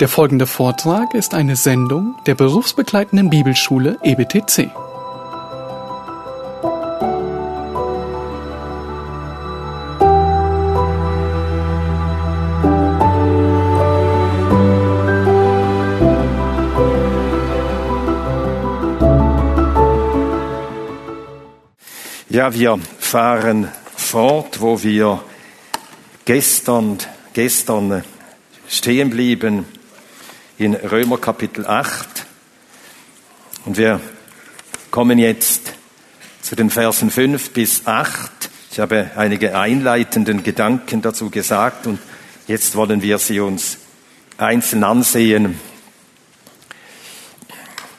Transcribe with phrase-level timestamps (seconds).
[0.00, 4.70] Der folgende Vortrag ist eine Sendung der berufsbegleitenden Bibelschule EBTC.
[22.28, 25.24] Ja, wir fahren fort, wo wir
[26.24, 26.98] gestern,
[27.32, 28.04] gestern
[28.68, 29.66] stehen blieben
[30.58, 32.26] in Römer Kapitel 8.
[33.64, 34.00] Und wir
[34.90, 35.72] kommen jetzt
[36.42, 38.50] zu den Versen 5 bis 8.
[38.72, 42.00] Ich habe einige einleitenden Gedanken dazu gesagt und
[42.48, 43.78] jetzt wollen wir sie uns
[44.36, 45.60] einzeln ansehen.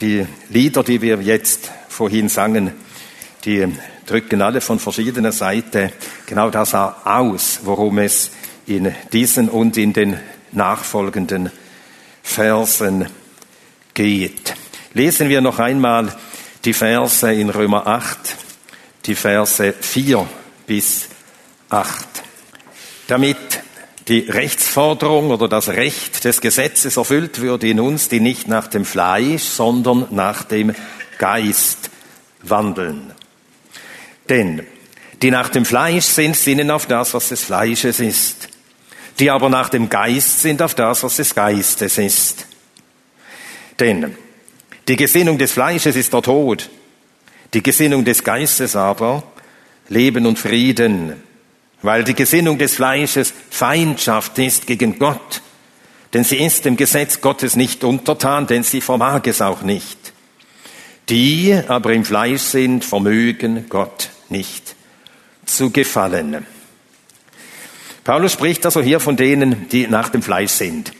[0.01, 2.73] Die Lieder, die wir jetzt vorhin sangen,
[3.45, 3.73] die
[4.05, 5.93] drücken alle von verschiedener Seite
[6.25, 8.31] genau das aus, worum es
[8.67, 10.19] in diesen und in den
[10.51, 11.51] nachfolgenden
[12.29, 13.07] Versen
[13.95, 14.53] geht.
[14.93, 16.15] Lesen wir noch einmal
[16.63, 18.17] die Verse in Römer 8,
[19.07, 20.29] die Verse 4
[20.67, 21.09] bis
[21.69, 22.07] 8.
[23.07, 23.37] Damit
[24.07, 28.85] die Rechtsforderung oder das Recht des Gesetzes erfüllt wird in uns, die nicht nach dem
[28.85, 30.75] Fleisch, sondern nach dem
[31.17, 31.89] Geist
[32.43, 33.11] wandeln.
[34.29, 34.67] Denn
[35.23, 38.48] die nach dem Fleisch sind, sinnen auf das, was des Fleisches ist
[39.19, 42.45] die aber nach dem Geist sind auf das, was des Geistes ist.
[43.79, 44.15] Denn
[44.87, 46.69] die Gesinnung des Fleisches ist der Tod,
[47.53, 49.23] die Gesinnung des Geistes aber
[49.89, 51.21] Leben und Frieden,
[51.81, 55.41] weil die Gesinnung des Fleisches Feindschaft ist gegen Gott,
[56.13, 59.97] denn sie ist dem Gesetz Gottes nicht untertan, denn sie vermag es auch nicht.
[61.09, 64.75] Die aber im Fleisch sind, vermögen Gott nicht
[65.45, 66.45] zu gefallen.
[68.03, 70.93] Paulus spricht also hier von denen, die nach dem Fleisch sind.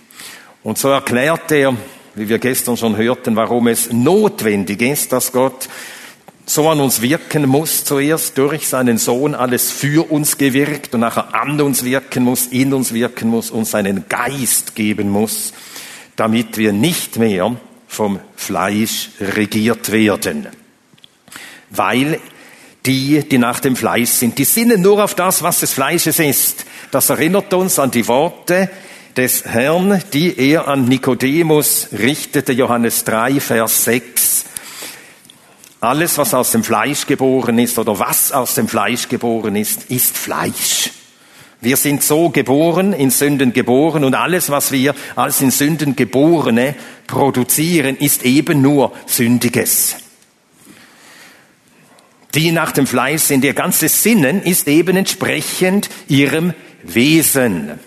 [0.64, 1.76] Und so erklärt er,
[2.16, 5.70] wie wir gestern schon hörten, warum es notwendig ist, dass Gott
[6.46, 11.36] so an uns wirken muss, zuerst durch seinen Sohn alles für uns gewirkt und nachher
[11.36, 15.54] an uns wirken muss, in uns wirken muss und seinen Geist geben muss,
[16.16, 17.56] damit wir nicht mehr
[17.88, 20.48] vom Fleisch regiert werden.
[21.70, 22.20] Weil
[22.86, 26.66] die, die nach dem Fleisch sind, die sinnen nur auf das, was des Fleisches ist.
[26.92, 28.70] Das erinnert uns an die Worte
[29.16, 34.46] des Herrn, die er an Nikodemus richtete, Johannes 3, Vers 6.
[35.82, 40.18] Alles, was aus dem Fleisch geboren ist oder was aus dem Fleisch geboren ist, ist
[40.18, 40.90] Fleisch.
[41.62, 46.76] Wir sind so geboren, in Sünden geboren und alles, was wir als in Sünden geborene
[47.06, 49.98] produzieren, ist eben nur Sündiges.
[52.34, 56.54] Die nach dem Fleisch sind, ihr ganzes Sinnen ist eben entsprechend ihrem
[56.84, 57.80] Wesen.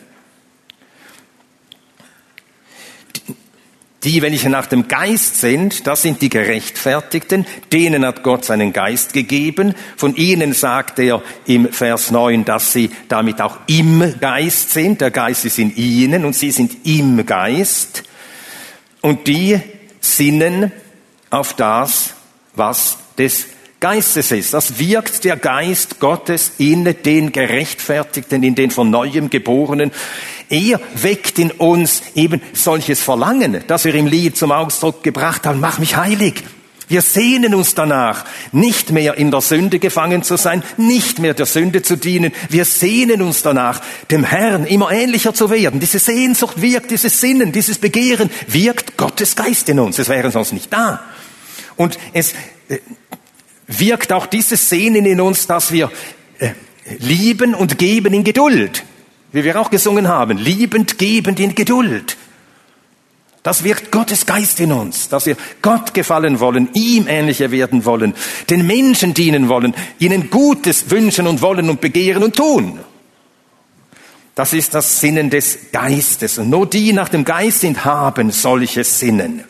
[4.05, 9.13] Die, welche nach dem Geist sind, das sind die Gerechtfertigten, denen hat Gott seinen Geist
[9.13, 9.77] gegeben.
[9.97, 15.01] Von ihnen sagt er im Vers 9, dass sie damit auch im Geist sind.
[15.01, 18.03] Der Geist ist in ihnen und sie sind im Geist.
[19.03, 19.61] Und die
[20.01, 20.73] sinnen
[21.31, 22.15] auf das,
[22.57, 23.47] was des
[23.83, 24.55] Geistes ist.
[24.55, 29.91] Das wirkt der Geist Gottes in den Gerechtfertigten, in den von neuem Geborenen.
[30.49, 35.59] Er weckt in uns eben solches Verlangen, das wir im Lied zum Ausdruck gebracht haben.
[35.59, 36.45] Mach mich heilig.
[36.87, 41.47] Wir sehnen uns danach, nicht mehr in der Sünde gefangen zu sein, nicht mehr der
[41.47, 42.33] Sünde zu dienen.
[42.51, 43.81] Wir sehnen uns danach,
[44.13, 45.81] dem Herrn immer ähnlicher zu werden.
[45.81, 49.99] Diese Sehnsucht wirkt, dieses Sinnen, dieses Begehren wirkt Gottes Geist in uns.
[49.99, 51.03] Es wäre sonst nicht da.
[51.77, 52.35] Und es,
[52.69, 52.79] äh,
[53.79, 55.91] wirkt auch dieses Sehnen in uns, dass wir
[56.39, 56.51] äh,
[56.99, 58.85] lieben und geben in Geduld.
[59.33, 62.17] Wie wir auch gesungen haben, liebend, gebend in Geduld.
[63.43, 68.15] Das wirkt Gottes Geist in uns, dass wir Gott gefallen wollen, ihm ähnlicher werden wollen,
[68.51, 72.79] den Menschen dienen wollen, ihnen Gutes wünschen und wollen und begehren und tun.
[74.35, 76.39] Das ist das Sinnen des Geistes.
[76.39, 79.45] Und nur die nach dem Geist sind, haben solches Sinnen.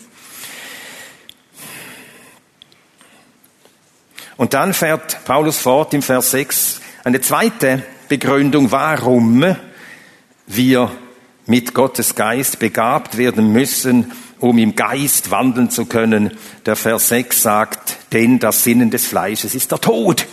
[4.36, 9.56] Und dann fährt Paulus fort im Vers 6 eine zweite Begründung, warum
[10.46, 10.90] wir
[11.46, 16.36] mit Gottes Geist begabt werden müssen, um im Geist wandeln zu können.
[16.66, 20.26] Der Vers 6 sagt, denn das Sinnen des Fleisches ist der Tod.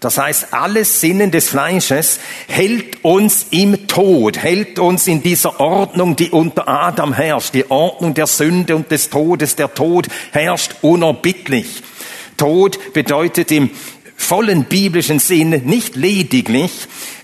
[0.00, 6.16] Das heißt, alles Sinnen des Fleisches hält uns im Tod, hält uns in dieser Ordnung,
[6.16, 9.56] die unter Adam herrscht, die Ordnung der Sünde und des Todes.
[9.56, 11.82] Der Tod herrscht unerbittlich.
[12.40, 13.68] Tod bedeutet im
[14.16, 16.72] vollen biblischen Sinn nicht lediglich,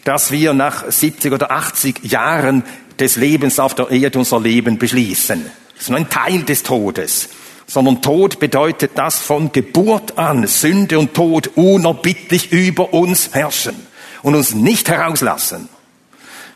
[0.05, 2.65] dass wir nach 70 oder 80 Jahren
[2.99, 5.47] des Lebens auf der Erde unser Leben beschließen.
[5.73, 7.31] Das ist nur ein Teil des Todes.
[7.67, 13.75] Sondern Tod bedeutet, dass von Geburt an Sünde und Tod unerbittlich über uns herrschen
[14.23, 15.71] und uns nicht herauslassen.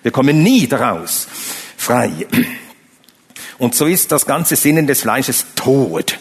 [0.03, 1.29] Wir kommen nie daraus
[1.79, 2.11] frei.
[3.59, 6.19] Und so ist das ganze Sinnen des Fleisches Tod.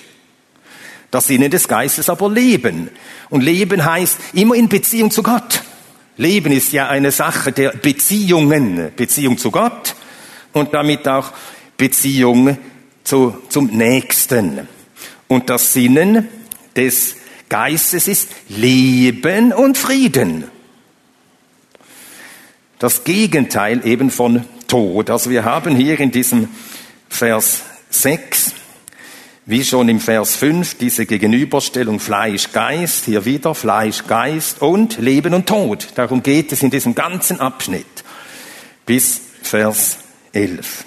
[1.12, 2.90] Das Sinnen des Geistes aber Leben.
[3.30, 5.64] Und Leben heißt immer in Beziehung zu Gott.
[6.18, 8.92] Leben ist ja eine Sache der Beziehungen.
[8.96, 9.96] Beziehung zu Gott
[10.54, 11.32] und damit auch
[11.78, 12.58] Beziehung
[13.04, 14.68] zu, zum Nächsten.
[15.28, 16.28] Und das Sinnen
[16.76, 17.16] des
[17.48, 20.46] Geistes ist Leben und Frieden.
[22.78, 25.10] Das Gegenteil eben von Tod.
[25.10, 26.50] Also wir haben hier in diesem
[27.10, 28.54] Vers 6,
[29.50, 35.88] wie schon im Vers 5, diese Gegenüberstellung Fleisch-Geist, hier wieder Fleisch-Geist und Leben und Tod.
[35.96, 37.88] Darum geht es in diesem ganzen Abschnitt
[38.86, 39.98] bis Vers
[40.34, 40.86] 11.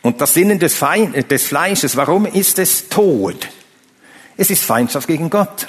[0.00, 3.48] Und das Sinnen des, Feind, des Fleisches, warum ist es Tod?
[4.38, 5.68] Es ist Feindschaft gegen Gott.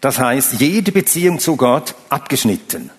[0.00, 2.92] Das heißt, jede Beziehung zu Gott abgeschnitten.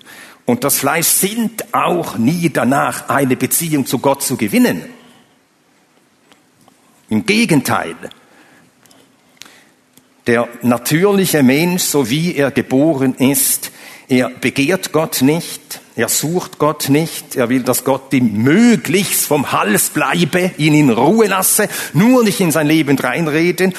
[0.45, 4.83] Und das Fleisch sind auch nie danach, eine Beziehung zu Gott zu gewinnen.
[7.09, 7.95] Im Gegenteil.
[10.27, 13.71] Der natürliche Mensch, so wie er geboren ist,
[14.07, 19.51] er begehrt Gott nicht, er sucht Gott nicht, er will, dass Gott ihm möglichst vom
[19.51, 23.73] Hals bleibe, ihn in Ruhe lasse, nur nicht in sein Leben reinreden.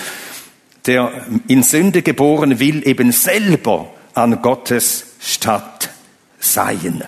[0.87, 5.74] Der in Sünde geboren will eben selber an Gottes Stadt
[6.45, 7.05] seien.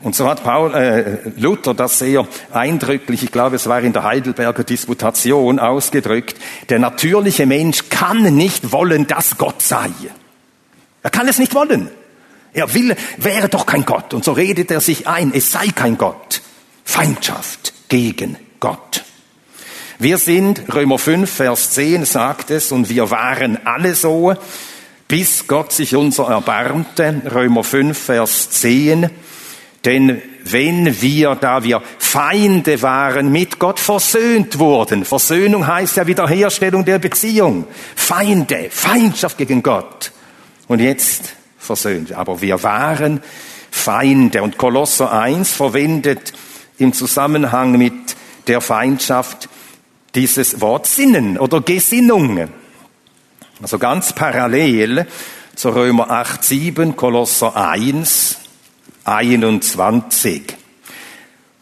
[0.00, 4.04] Und so hat Paul, äh, Luther das sehr eindrücklich, ich glaube es war in der
[4.04, 6.36] Heidelberger Disputation ausgedrückt,
[6.68, 9.90] der natürliche Mensch kann nicht wollen, dass Gott sei.
[11.02, 11.88] Er kann es nicht wollen.
[12.52, 14.14] Er will, wäre doch kein Gott.
[14.14, 16.42] Und so redet er sich ein, es sei kein Gott.
[16.84, 19.04] Feindschaft gegen Gott.
[19.98, 24.34] Wir sind, Römer 5, Vers 10 sagt es, und wir waren alle so,
[25.08, 29.10] bis Gott sich unser erbarmte, Römer 5, Vers 10.
[29.84, 36.84] Denn wenn wir, da wir Feinde waren, mit Gott versöhnt wurden, Versöhnung heißt ja Wiederherstellung
[36.84, 40.12] der Beziehung, Feinde, Feindschaft gegen Gott.
[40.66, 42.12] Und jetzt versöhnt.
[42.12, 43.20] Aber wir waren
[43.70, 44.42] Feinde.
[44.42, 46.32] Und Kolosser 1 verwendet
[46.78, 48.16] im Zusammenhang mit
[48.48, 49.48] der Feindschaft
[50.14, 52.48] dieses Wort Sinnen oder Gesinnung.
[53.62, 55.06] Also ganz parallel
[55.54, 58.36] zu Römer 8, 7, Kolosser 1,
[59.04, 60.42] 21.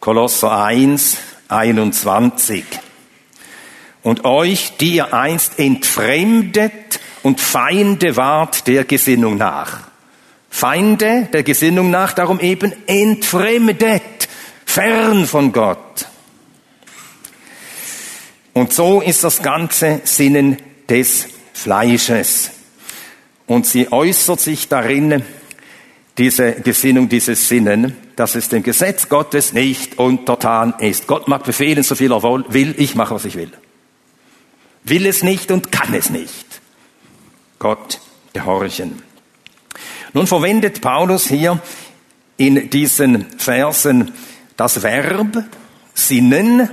[0.01, 2.65] Kolosser 1, 21.
[4.03, 9.83] Und euch, die ihr einst entfremdet und Feinde wart der Gesinnung nach.
[10.51, 14.29] Feinde der Gesinnung nach, darum eben entfremdet,
[14.67, 16.09] fern von Gott.
[18.53, 20.59] Und so ist das ganze Sinnen
[20.89, 22.51] des Fleisches.
[23.47, 25.23] Und sie äußert sich darin,
[26.19, 31.07] diese Gesinnung, dieses Sinnen, dass es dem Gesetz Gottes nicht untertan ist.
[31.07, 33.51] Gott mag befehlen, so viel er will, ich mache, was ich will.
[34.85, 36.61] Will es nicht und kann es nicht.
[37.59, 38.01] Gott
[38.33, 39.03] gehorchen.
[40.13, 41.61] Nun verwendet Paulus hier
[42.37, 44.13] in diesen Versen
[44.57, 45.45] das Verb
[45.95, 46.69] sinnen,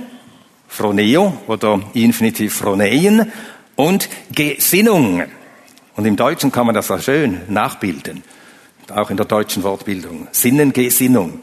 [0.68, 3.32] phroneo oder Infinitiv phroneien
[3.76, 5.22] und Gesinnung.
[5.94, 8.22] Und im Deutschen kann man das auch schön nachbilden,
[8.94, 10.28] auch in der deutschen Wortbildung.
[10.32, 11.40] Sinnen, Gesinnung.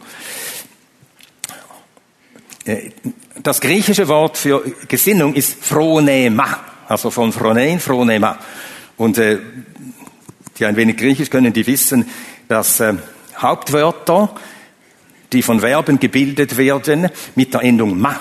[2.66, 2.92] Äh,
[3.42, 8.38] das griechische Wort für Gesinnung ist phronema, also von phronein, phronema.
[8.98, 9.40] Und äh,
[10.58, 12.06] die ein wenig Griechisch können, die wissen,
[12.48, 12.96] dass äh,
[13.38, 14.36] Hauptwörter,
[15.32, 18.20] die von Verben gebildet werden, mit der Endung ma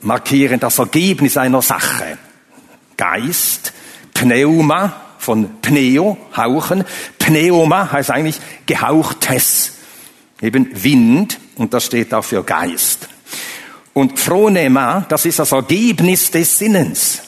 [0.00, 2.16] markieren das Ergebnis einer Sache.
[2.96, 3.72] Geist,
[4.12, 6.84] Pneuma von Pneo, hauchen.
[7.18, 9.72] Pneuma heißt eigentlich gehauchtes,
[10.40, 13.08] eben Wind und das steht auch für Geist.
[13.94, 17.22] Und Phronema, das ist das Ergebnis des Sinnens.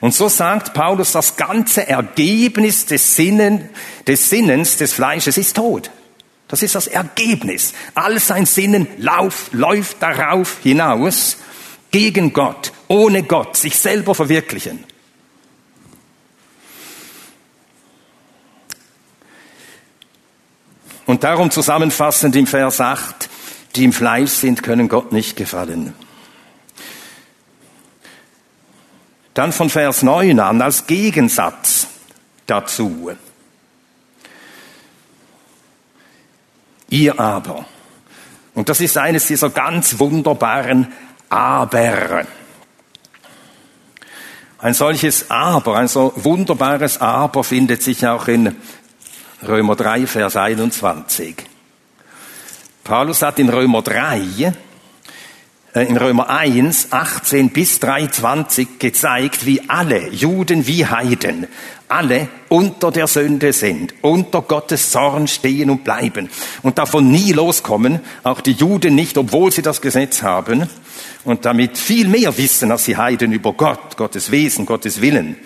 [0.00, 3.68] Und so sagt Paulus, das ganze Ergebnis des, Sinnen,
[4.06, 5.90] des Sinnens des Fleisches ist Tod.
[6.48, 7.74] Das ist das Ergebnis.
[7.94, 11.36] All sein Sinnen lauf, läuft darauf hinaus,
[11.90, 14.84] gegen Gott, ohne Gott, sich selber verwirklichen.
[21.06, 23.30] Und darum zusammenfassend im Vers 8,
[23.76, 25.94] die im Fleisch sind, können Gott nicht gefallen.
[29.34, 31.86] Dann von Vers 9 an als Gegensatz
[32.46, 33.12] dazu.
[36.88, 37.66] Ihr aber.
[38.54, 40.92] Und das ist eines dieser ganz wunderbaren
[41.28, 42.26] Aber.
[44.62, 48.54] Ein solches Aber, ein so wunderbares Aber findet sich auch in
[49.46, 51.36] Römer 3, Vers 21.
[52.84, 54.52] Paulus hat in Römer 3 äh,
[55.74, 61.46] in Römer 1, 18 bis 320 gezeigt, wie alle, Juden wie Heiden,
[61.86, 66.28] alle unter der Sünde sind, unter Gottes Zorn stehen und bleiben
[66.62, 70.68] und davon nie loskommen, auch die Juden nicht, obwohl sie das Gesetz haben
[71.24, 75.36] und damit viel mehr wissen als die Heiden über Gott, Gottes Wesen, Gottes Willen.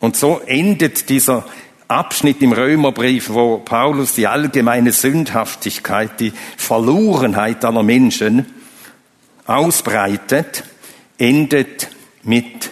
[0.00, 1.44] Und so endet dieser
[1.88, 8.46] Abschnitt im Römerbrief, wo Paulus die allgemeine Sündhaftigkeit, die Verlorenheit aller Menschen
[9.46, 10.64] ausbreitet,
[11.16, 11.88] endet
[12.24, 12.70] mit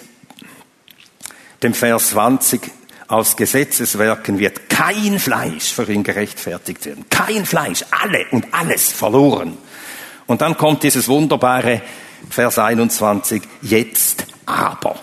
[1.63, 2.61] dem Vers 20.
[3.07, 7.05] Aus Gesetzeswerken wird kein Fleisch für ihn gerechtfertigt werden.
[7.11, 9.57] Kein Fleisch, alle und alles verloren.
[10.27, 11.83] Und dann kommt dieses wunderbare
[12.31, 14.97] Vers 21, jetzt aber.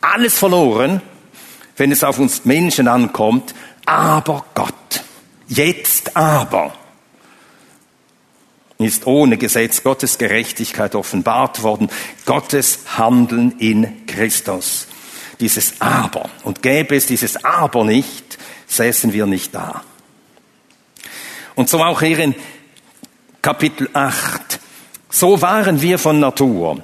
[0.00, 1.00] Alles verloren,
[1.76, 3.54] wenn es auf uns Menschen ankommt,
[3.86, 4.74] aber Gott.
[5.48, 6.74] Jetzt aber
[8.78, 11.88] ist ohne Gesetz Gottes Gerechtigkeit offenbart worden,
[12.26, 14.88] Gottes Handeln in Christus.
[15.40, 16.30] Dieses Aber.
[16.44, 19.82] Und gäbe es dieses Aber nicht, säßen wir nicht da.
[21.54, 22.34] Und so auch hier in
[23.40, 24.60] Kapitel 8.
[25.10, 26.82] So waren wir von Natur.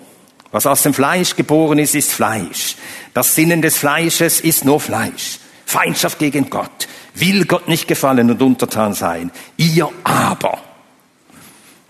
[0.51, 2.77] Was aus dem Fleisch geboren ist, ist Fleisch.
[3.13, 5.39] Das Sinnen des Fleisches ist nur Fleisch.
[5.67, 6.89] Feindschaft gegen Gott.
[7.15, 9.31] Will Gott nicht gefallen und untertan sein.
[9.57, 10.59] Ihr aber.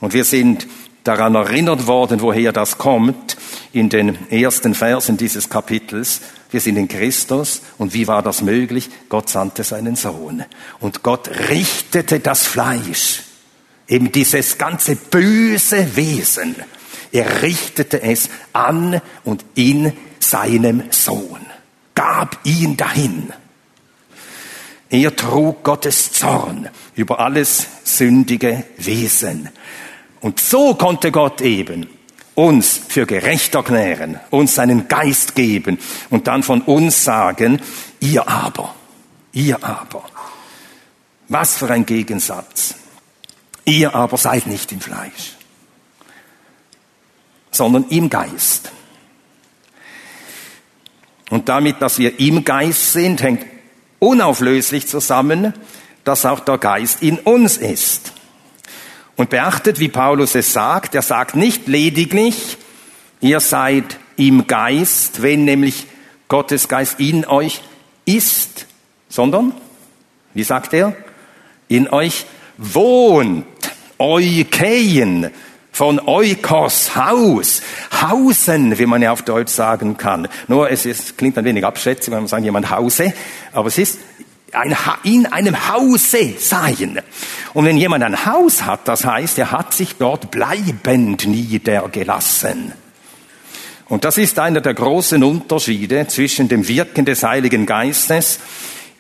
[0.01, 0.67] Und wir sind
[1.05, 3.37] daran erinnert worden, woher das kommt,
[3.73, 6.21] in den ersten Versen dieses Kapitels.
[6.51, 7.63] Wir sind in Christus.
[7.79, 8.91] Und wie war das möglich?
[9.09, 10.45] Gott sandte seinen Sohn.
[10.81, 13.23] Und Gott richtete das Fleisch.
[13.87, 16.57] Eben dieses ganze böse Wesen
[17.13, 21.41] er richtete es an und in seinem Sohn,
[21.95, 23.33] gab ihn dahin.
[24.91, 29.51] Er trug Gottes Zorn über alles sündige Wesen.
[30.21, 31.89] Und so konnte Gott eben
[32.35, 37.61] uns für gerecht erklären, uns seinen Geist geben und dann von uns sagen,
[38.01, 38.75] ihr aber,
[39.33, 40.05] ihr aber.
[41.29, 42.75] Was für ein Gegensatz.
[43.65, 45.38] Ihr aber seid nicht im Fleisch
[47.59, 48.73] sondern im Geist.
[51.29, 53.45] Und damit, dass wir im Geist sind, hängt
[53.99, 55.53] unauflöslich zusammen,
[56.05, 58.13] dass auch der Geist in uns ist.
[59.17, 62.57] Und beachtet, wie Paulus es sagt, er sagt nicht lediglich,
[63.21, 65.87] ihr seid im Geist, wenn nämlich
[66.29, 67.61] Gottes Geist in euch
[68.05, 68.67] ist,
[69.09, 69.53] sondern,
[70.33, 70.97] wie sagt er,
[71.67, 72.25] in euch
[72.57, 73.45] wohnt,
[73.99, 75.31] Eukeien,
[75.79, 77.63] von Eukos, Haus,
[78.03, 80.27] Hausen, wie man ja auf Deutsch sagen kann.
[80.49, 83.15] Nur es ist, klingt ein wenig abschätzig, wenn man sagt, jemand Hause,
[83.53, 84.01] aber es ist
[84.51, 87.01] ein, in einem Hause sein.
[87.55, 92.73] Und wenn jemand ein Haus hat, das heißt, er hat sich dort bleibend niedergelassen.
[93.89, 98.41] Und das ist einer der großen Unterschiede zwischen dem Wirken des Heiligen Geistes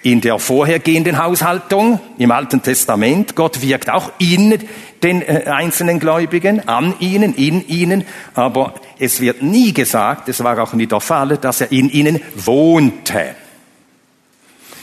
[0.02, 3.35] in der vorhergehenden Haushaltung im Alten Testament.
[3.35, 4.59] Gott wirkt auch in
[5.02, 10.59] den äh, einzelnen Gläubigen, an ihnen, in ihnen, aber es wird nie gesagt, es war
[10.61, 13.35] auch nie der Fall, dass er in ihnen wohnte.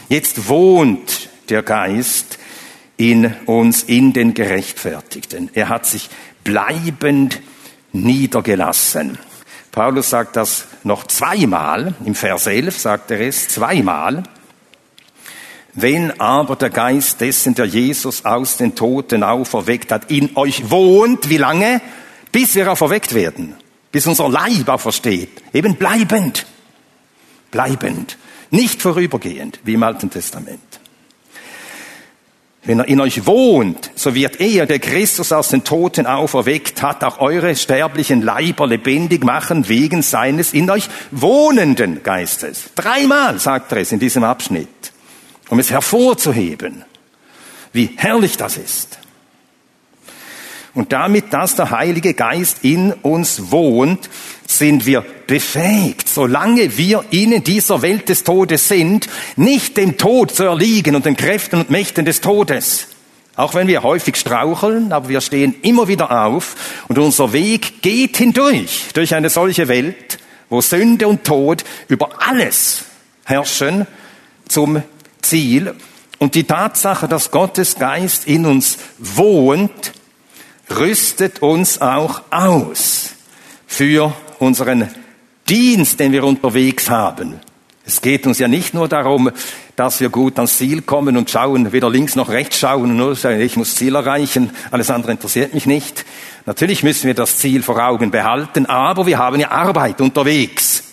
[0.10, 2.38] Jetzt wohnt der Geist
[2.98, 5.50] in uns, in den Gerechtfertigten.
[5.54, 6.10] Er hat sich
[6.44, 7.42] bleibend
[7.92, 9.18] niedergelassen.
[9.72, 14.24] Paulus sagt das noch zweimal, im Vers 11 sagt er es zweimal.
[15.78, 21.30] Wenn aber der Geist dessen, der Jesus aus den Toten auferweckt hat, in euch wohnt,
[21.30, 21.82] wie lange?
[22.32, 23.56] Bis wir auferweckt werden.
[23.92, 25.44] Bis unser Leib aufersteht.
[25.54, 26.46] Eben bleibend.
[27.52, 28.18] Bleibend.
[28.52, 30.62] Nicht vorübergehend, wie im Alten Testament.
[32.64, 37.04] Wenn er in euch wohnt, so wird er, der Christus aus den Toten auferweckt hat,
[37.04, 42.70] auch eure sterblichen Leiber lebendig machen wegen seines in euch wohnenden Geistes.
[42.76, 44.95] Dreimal sagt er es in diesem Abschnitt
[45.50, 46.84] um es hervorzuheben,
[47.74, 49.00] wie herrlich das ist.
[50.74, 54.10] Und damit, dass der Heilige Geist in uns wohnt,
[54.46, 60.44] sind wir befähigt, solange wir in dieser Welt des Todes sind, nicht dem Tod zu
[60.44, 62.88] erliegen und den Kräften und Mächten des Todes.
[63.38, 66.56] Auch wenn wir häufig straucheln, aber wir stehen immer wieder auf
[66.90, 72.86] und unser Weg geht hindurch, durch eine solche Welt, wo Sünde und Tod über alles
[73.24, 73.88] herrschen
[74.48, 74.84] zum
[75.30, 75.76] Ziel
[76.18, 79.94] Und die Tatsache, dass Gottes Geist in uns wohnt,
[80.70, 83.12] rüstet uns auch aus
[83.68, 84.90] für unseren
[85.48, 87.40] Dienst, den wir unterwegs haben.
[87.86, 89.30] Es geht uns ja nicht nur darum,
[89.76, 93.40] dass wir gut ans Ziel kommen und schauen, weder links noch rechts schauen, nur sagen,
[93.40, 96.06] ich muss Ziel erreichen, alles andere interessiert mich nicht.
[96.48, 100.84] Natürlich müssen wir das Ziel vor Augen behalten, aber wir haben ja Arbeit unterwegs.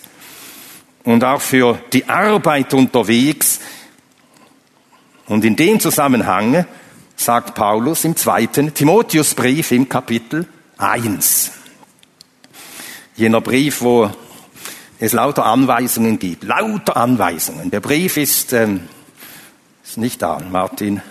[1.03, 3.59] Und auch für die Arbeit unterwegs.
[5.25, 6.65] Und in dem Zusammenhang
[7.15, 11.51] sagt Paulus im zweiten Timotheusbrief im Kapitel 1.
[13.15, 14.11] Jener Brief, wo
[14.99, 16.43] es lauter Anweisungen gibt.
[16.43, 17.71] Lauter Anweisungen.
[17.71, 18.81] Der Brief ist, ähm,
[19.83, 21.01] ist nicht da, Martin.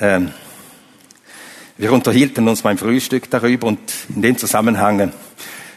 [0.00, 0.32] Ähm,
[1.76, 5.12] wir unterhielten uns beim Frühstück darüber und in dem Zusammenhang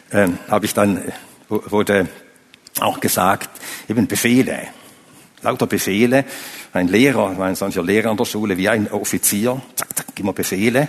[0.09, 1.11] äh, habe ich dann,
[1.47, 2.09] wurde
[2.79, 3.49] auch gesagt,
[3.87, 4.67] eben Befehle,
[5.41, 6.25] lauter Befehle.
[6.73, 10.87] Ein Lehrer, ein solcher Lehrer an der Schule, wie ein Offizier, zack, zack, immer Befehle.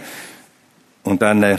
[1.02, 1.58] Und dann äh,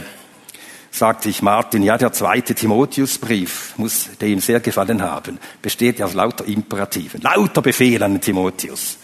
[0.92, 5.40] sagte ich Martin, ja, der zweite Timotheusbrief muss dem sehr gefallen haben.
[5.62, 8.98] Besteht ja aus lauter Imperativen, lauter Befehle an Timotheus.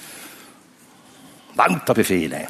[1.56, 2.48] Lauter Befehle.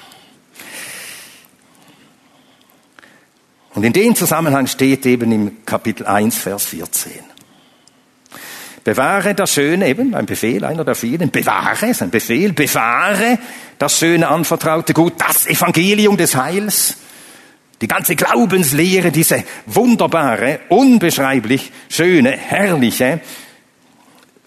[3.73, 7.28] Und in dem Zusammenhang steht eben im Kapitel 1, Vers 14.
[8.83, 13.37] Bewahre das Schöne, eben ein Befehl, einer der vielen, bewahre, ist ein Befehl, bewahre
[13.77, 16.97] das schöne anvertraute Gut, das Evangelium des Heils,
[17.81, 23.21] die ganze Glaubenslehre, diese wunderbare, unbeschreiblich schöne, herrliche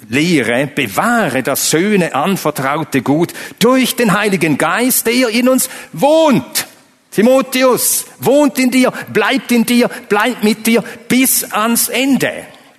[0.09, 6.67] Lehre, bewahre das schöne, anvertraute Gut durch den Heiligen Geist, der in uns wohnt.
[7.11, 12.33] Timotheus wohnt in dir, bleibt in dir, bleibt mit dir bis ans Ende.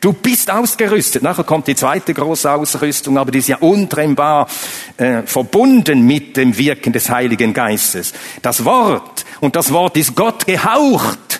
[0.03, 1.23] Du bist ausgerüstet.
[1.23, 4.49] Nachher kommt die zweite große Ausrüstung, aber die ist ja untrennbar
[4.97, 8.11] äh, verbunden mit dem Wirken des Heiligen Geistes.
[8.41, 11.39] Das Wort, und das Wort ist Gott gehaucht,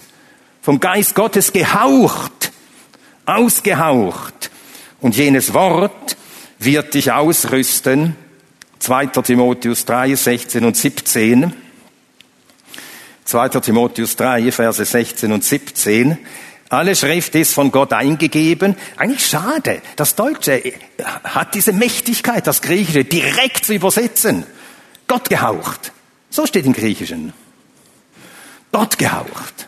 [0.62, 2.54] vom Geist Gottes gehaucht,
[3.26, 4.50] ausgehaucht.
[5.02, 6.16] Und jenes Wort
[6.58, 8.16] wird dich ausrüsten.
[8.80, 9.08] 2.
[9.08, 11.52] Timotheus 3, 16 und 17.
[13.26, 13.50] 2.
[13.50, 16.18] Timotheus 3, Verse 16 und 17.
[16.74, 18.76] Alle Schrift ist von Gott eingegeben.
[18.98, 19.82] Eigentlich schade.
[19.96, 20.74] Das Deutsche
[21.24, 24.44] hat diese Mächtigkeit, das Griechische direkt zu übersetzen.
[25.08, 25.92] Gott gehaucht.
[26.32, 27.32] So steht im Griechischen.
[28.72, 29.68] Gott gehaucht.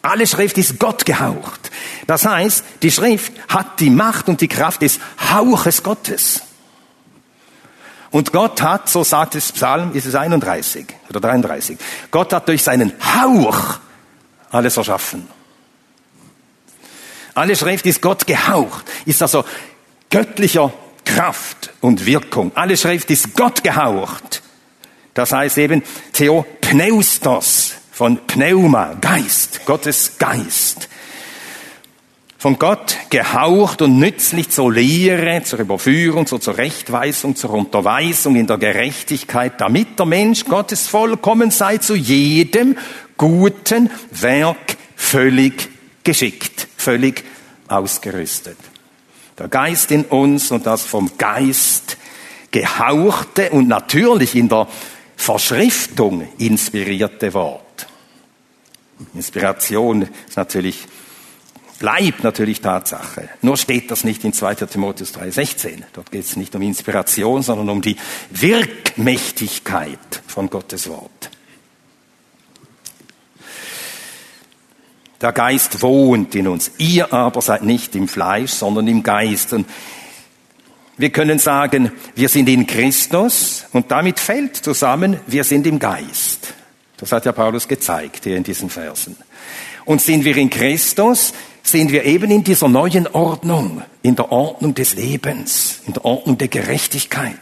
[0.00, 1.70] Alle Schrift ist Gott gehaucht.
[2.06, 4.98] Das heißt, die Schrift hat die Macht und die Kraft des
[5.30, 6.40] Hauches Gottes.
[8.10, 11.76] Und Gott hat, so sagt es Psalm, ist es 31 oder 33,
[12.10, 13.78] Gott hat durch seinen Hauch
[14.50, 15.35] alles erschaffen.
[17.36, 19.44] Alle Schrift ist Gott gehaucht, ist also
[20.08, 20.72] göttlicher
[21.04, 22.50] Kraft und Wirkung.
[22.54, 24.40] Alle Schrift ist Gott gehaucht.
[25.12, 25.82] Das heißt eben
[26.14, 30.88] Theopneustos von Pneuma, Geist, Gottes Geist.
[32.38, 38.56] Von Gott gehaucht und nützlich zur Lehre, zur Überführung, zur Zurechtweisung, zur Unterweisung in der
[38.56, 42.78] Gerechtigkeit, damit der Mensch Gottes vollkommen sei, zu jedem
[43.18, 45.75] guten Werk völlig
[46.06, 47.24] geschickt völlig
[47.68, 48.56] ausgerüstet.
[49.38, 51.98] Der Geist in uns und das vom Geist
[52.50, 54.66] gehauchte und natürlich in der
[55.16, 57.88] Verschriftung inspirierte Wort.
[59.14, 60.86] Inspiration ist natürlich,
[61.80, 63.28] bleibt natürlich Tatsache.
[63.42, 64.54] Nur steht das nicht in 2.
[64.54, 65.82] Timotheus 3,16.
[65.92, 67.96] Dort geht es nicht um Inspiration, sondern um die
[68.30, 71.30] Wirkmächtigkeit von Gottes Wort.
[75.20, 76.72] Der Geist wohnt in uns.
[76.78, 79.52] Ihr aber seid nicht im Fleisch, sondern im Geist.
[79.52, 79.66] Und
[80.98, 86.54] wir können sagen, wir sind in Christus und damit fällt zusammen, wir sind im Geist.
[86.96, 89.16] Das hat ja Paulus gezeigt hier in diesen Versen.
[89.84, 94.74] Und sind wir in Christus, sind wir eben in dieser neuen Ordnung, in der Ordnung
[94.74, 97.34] des Lebens, in der Ordnung der Gerechtigkeit,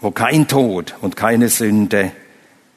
[0.00, 2.12] wo kein Tod und keine Sünde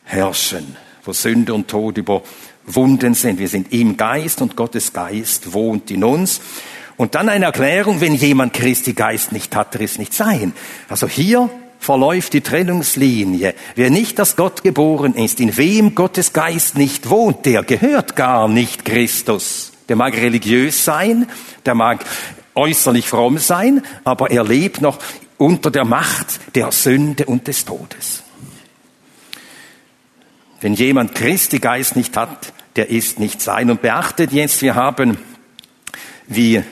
[0.03, 2.23] herrschen, wo Sünde und Tod über
[2.65, 3.39] Wunden sind.
[3.39, 6.41] Wir sind im Geist und Gottes Geist wohnt in uns.
[6.97, 10.53] Und dann eine Erklärung, wenn jemand Christi Geist nicht hat, der ist nicht sein.
[10.87, 13.55] Also hier verläuft die Trennungslinie.
[13.75, 18.47] Wer nicht das Gott geboren ist, in wem Gottes Geist nicht wohnt, der gehört gar
[18.47, 19.71] nicht Christus.
[19.89, 21.27] Der mag religiös sein,
[21.65, 22.05] der mag
[22.53, 24.99] äußerlich fromm sein, aber er lebt noch
[25.37, 28.23] unter der Macht der Sünde und des Todes.
[30.61, 33.69] Wenn jemand Christi Geist nicht hat, der ist nicht sein.
[33.69, 35.17] Und beachtet jetzt, wir haben,
[36.27, 36.63] wie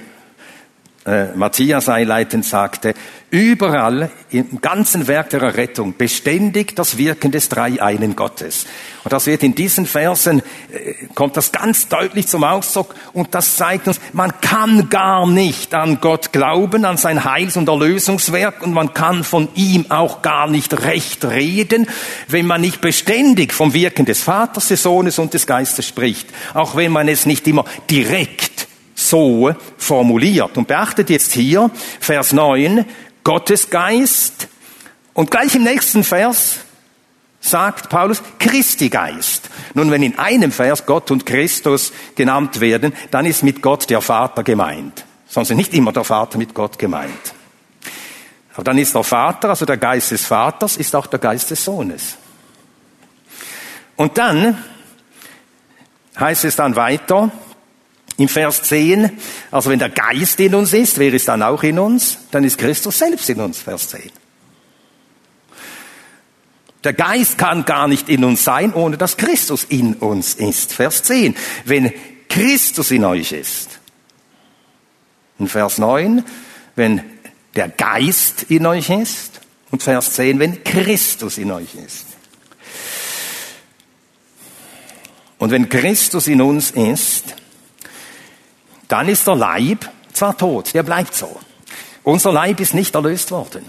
[1.05, 2.93] äh, Matthias einleitend sagte,
[3.31, 8.65] überall im ganzen Werk der Errettung beständig das Wirken des Dreieinen Gottes.
[9.03, 13.55] Und das wird in diesen Versen, äh, kommt das ganz deutlich zum Ausdruck und das
[13.55, 18.73] zeigt uns, man kann gar nicht an Gott glauben, an sein Heils- und Erlösungswerk und
[18.73, 21.87] man kann von ihm auch gar nicht recht reden,
[22.27, 26.75] wenn man nicht beständig vom Wirken des Vaters, des Sohnes und des Geistes spricht, auch
[26.75, 28.48] wenn man es nicht immer direkt
[29.09, 30.57] so formuliert.
[30.57, 31.69] Und beachtet jetzt hier
[31.99, 32.85] Vers 9,
[33.23, 34.47] Gottes Geist
[35.13, 36.59] und gleich im nächsten Vers
[37.41, 39.49] sagt Paulus Christi Geist.
[39.73, 44.01] Nun, wenn in einem Vers Gott und Christus genannt werden, dann ist mit Gott der
[44.01, 45.05] Vater gemeint.
[45.27, 47.33] Sonst ist nicht immer der Vater mit Gott gemeint.
[48.53, 51.63] Aber dann ist der Vater, also der Geist des Vaters, ist auch der Geist des
[51.63, 52.17] Sohnes.
[53.95, 54.57] Und dann
[56.19, 57.31] heißt es dann weiter,
[58.19, 59.17] im Vers 10,
[59.49, 62.17] also wenn der Geist in uns ist, wer ist dann auch in uns?
[62.31, 64.11] Dann ist Christus selbst in uns, Vers 10.
[66.83, 70.73] Der Geist kann gar nicht in uns sein, ohne dass Christus in uns ist.
[70.73, 71.35] Vers 10.
[71.63, 71.93] Wenn
[72.27, 73.79] Christus in euch ist.
[75.39, 76.23] In Vers 9,
[76.75, 77.01] wenn
[77.55, 79.39] der Geist in euch ist.
[79.71, 82.05] Und Vers 10, wenn Christus in euch ist.
[85.37, 87.35] Und wenn Christus in uns ist,
[88.89, 91.39] dann ist der Leib zwar tot, der bleibt so.
[92.03, 93.63] Unser Leib ist nicht erlöst worden.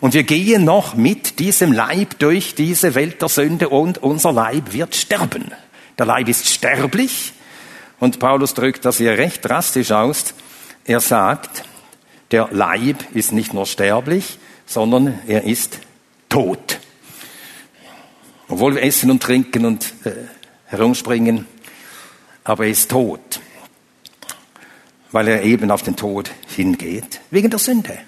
[0.00, 4.72] Und wir gehen noch mit diesem Leib durch diese Welt der Sünde und unser Leib
[4.72, 5.52] wird sterben.
[5.98, 7.32] Der Leib ist sterblich
[8.00, 10.34] und Paulus drückt das hier recht drastisch aus.
[10.84, 11.62] Er sagt,
[12.32, 15.78] der Leib ist nicht nur sterblich, sondern er ist
[16.28, 16.80] tot.
[18.48, 20.10] Obwohl wir essen und trinken und äh,
[20.66, 21.46] herumspringen,
[22.42, 23.40] aber er ist tot
[25.12, 27.98] weil er eben auf den Tod hingeht, wegen der Sünde.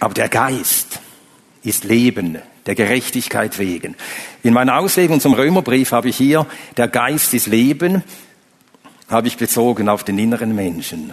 [0.00, 1.00] Aber der Geist
[1.62, 3.94] ist Leben, der Gerechtigkeit wegen.
[4.42, 8.02] In meiner Auslegung zum Römerbrief habe ich hier, der Geist ist Leben,
[9.08, 11.12] habe ich bezogen auf den inneren Menschen.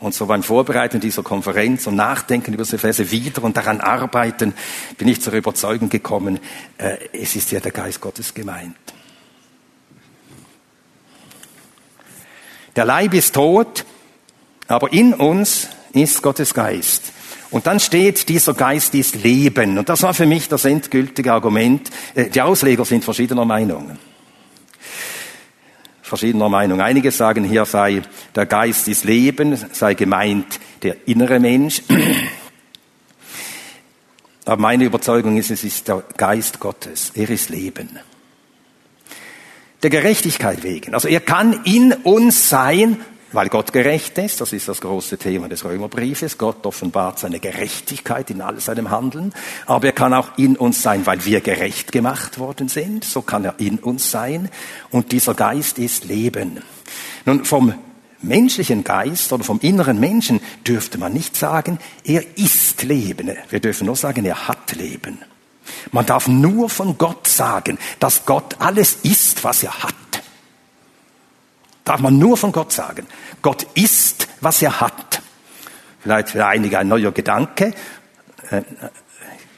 [0.00, 4.54] Und so beim Vorbereiten dieser Konferenz und Nachdenken über diese Verse wieder und daran arbeiten,
[4.96, 6.40] bin ich zur Überzeugung gekommen,
[6.78, 8.74] äh, es ist ja der Geist Gottes gemeint.
[12.76, 13.84] Der Leib ist tot,
[14.68, 17.12] aber in uns ist Gottes Geist.
[17.50, 19.78] Und dann steht, dieser Geist ist Leben.
[19.78, 21.90] Und das war für mich das endgültige Argument.
[22.14, 23.98] Äh, die Ausleger sind verschiedener Meinung.
[26.00, 26.80] Verschiedener Meinung.
[26.80, 28.02] Einige sagen, hier sei
[28.34, 31.82] der Geist ist Leben, sei gemeint der innere Mensch.
[34.44, 37.10] Aber meine Überzeugung ist, es ist der Geist Gottes.
[37.14, 37.98] Er ist Leben
[39.82, 40.94] der Gerechtigkeit wegen.
[40.94, 42.98] Also er kann in uns sein,
[43.32, 46.36] weil Gott gerecht ist, das ist das große Thema des Römerbriefes.
[46.36, 49.32] Gott offenbart seine Gerechtigkeit in all seinem Handeln.
[49.66, 53.04] Aber er kann auch in uns sein, weil wir gerecht gemacht worden sind.
[53.04, 54.48] So kann er in uns sein.
[54.90, 56.60] Und dieser Geist ist Leben.
[57.24, 57.74] Nun, vom
[58.20, 63.30] menschlichen Geist oder vom inneren Menschen dürfte man nicht sagen, er ist Leben.
[63.48, 65.18] Wir dürfen nur sagen, er hat Leben.
[65.92, 69.94] Man darf nur von Gott sagen, dass Gott alles ist, was er hat.
[71.84, 73.06] Darf man nur von Gott sagen.
[73.42, 75.22] Gott ist, was er hat.
[76.00, 77.74] Vielleicht für einige ein neuer Gedanke.
[78.50, 78.62] Äh,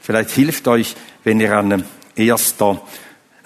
[0.01, 1.85] vielleicht hilft euch, wenn ihr an,
[2.16, 2.81] erster,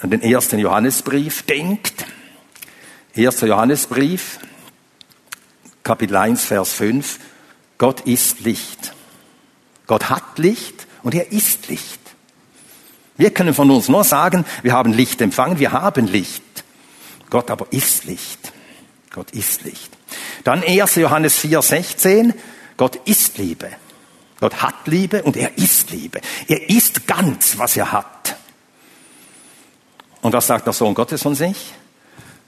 [0.01, 2.07] an den ersten Johannesbrief denkt.
[3.15, 4.39] Erster Johannesbrief,
[5.83, 7.19] Kapitel 1, Vers 5.
[7.79, 8.95] Gott ist Licht.
[9.87, 12.01] Gott hat Licht und er ist Licht.
[13.17, 16.43] Wir können von uns nur sagen, wir haben Licht empfangen, wir haben Licht.
[17.31, 18.53] Gott aber ist Licht.
[19.11, 19.97] Gott ist Licht.
[20.45, 20.97] Dann 1.
[20.97, 22.35] Johannes 4, 16.
[22.77, 23.71] Gott ist Liebe.
[24.41, 26.21] Gott hat Liebe und er ist Liebe.
[26.47, 28.37] Er ist ganz, was er hat.
[30.21, 31.73] Und was sagt der Sohn Gottes von sich?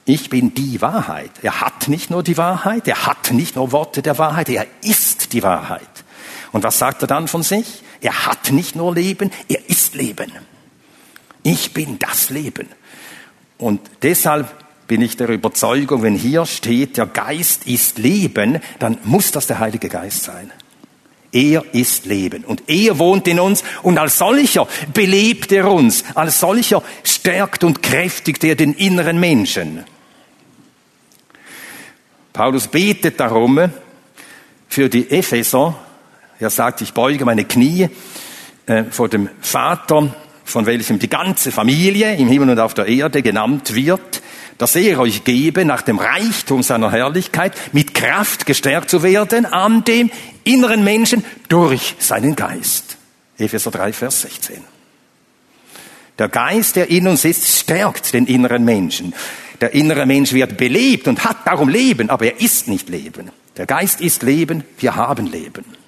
[0.05, 1.31] Ich bin die Wahrheit.
[1.41, 5.33] Er hat nicht nur die Wahrheit, er hat nicht nur Worte der Wahrheit, er ist
[5.33, 5.81] die Wahrheit.
[6.51, 7.83] Und was sagt er dann von sich?
[8.01, 10.31] Er hat nicht nur Leben, er ist Leben.
[11.43, 12.67] Ich bin das Leben.
[13.57, 14.47] Und deshalb
[14.87, 19.59] bin ich der Überzeugung, wenn hier steht, der Geist ist Leben, dann muss das der
[19.59, 20.51] Heilige Geist sein.
[21.31, 26.39] Er ist Leben und er wohnt in uns und als solcher belebt er uns, als
[26.39, 29.85] solcher stärkt und kräftigt er den inneren Menschen.
[32.33, 33.69] Paulus betet darum
[34.67, 35.77] für die Epheser.
[36.39, 37.89] Er sagt, ich beuge meine Knie
[38.65, 40.15] äh, vor dem Vater
[40.49, 44.21] von welchem die ganze Familie im Himmel und auf der Erde genannt wird,
[44.57, 49.83] dass er euch gebe, nach dem Reichtum seiner Herrlichkeit mit Kraft gestärkt zu werden an
[49.85, 50.11] dem
[50.43, 52.97] inneren Menschen durch seinen Geist.
[53.37, 54.57] Epheser 3, Vers 16.
[56.17, 59.13] Der Geist, der in uns ist, stärkt den inneren Menschen.
[59.61, 63.31] Der innere Mensch wird belebt und hat darum Leben, aber er ist nicht Leben.
[63.55, 65.78] Der Geist ist Leben, wir haben Leben.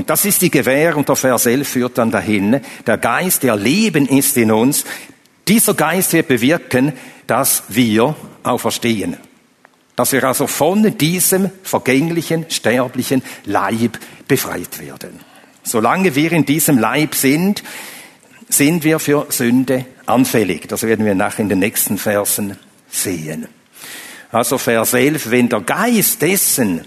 [0.00, 2.62] Und das ist die Gewähr und der Vers 11 führt dann dahin.
[2.86, 4.86] Der Geist, der Leben ist in uns.
[5.46, 6.94] Dieser Geist wird bewirken,
[7.26, 9.18] dass wir auferstehen.
[9.96, 15.20] Dass wir also von diesem vergänglichen, sterblichen Leib befreit werden.
[15.64, 17.62] Solange wir in diesem Leib sind,
[18.48, 20.66] sind wir für Sünde anfällig.
[20.66, 22.56] Das werden wir nach in den nächsten Versen
[22.88, 23.48] sehen.
[24.32, 26.86] Also Vers 11, wenn der Geist dessen,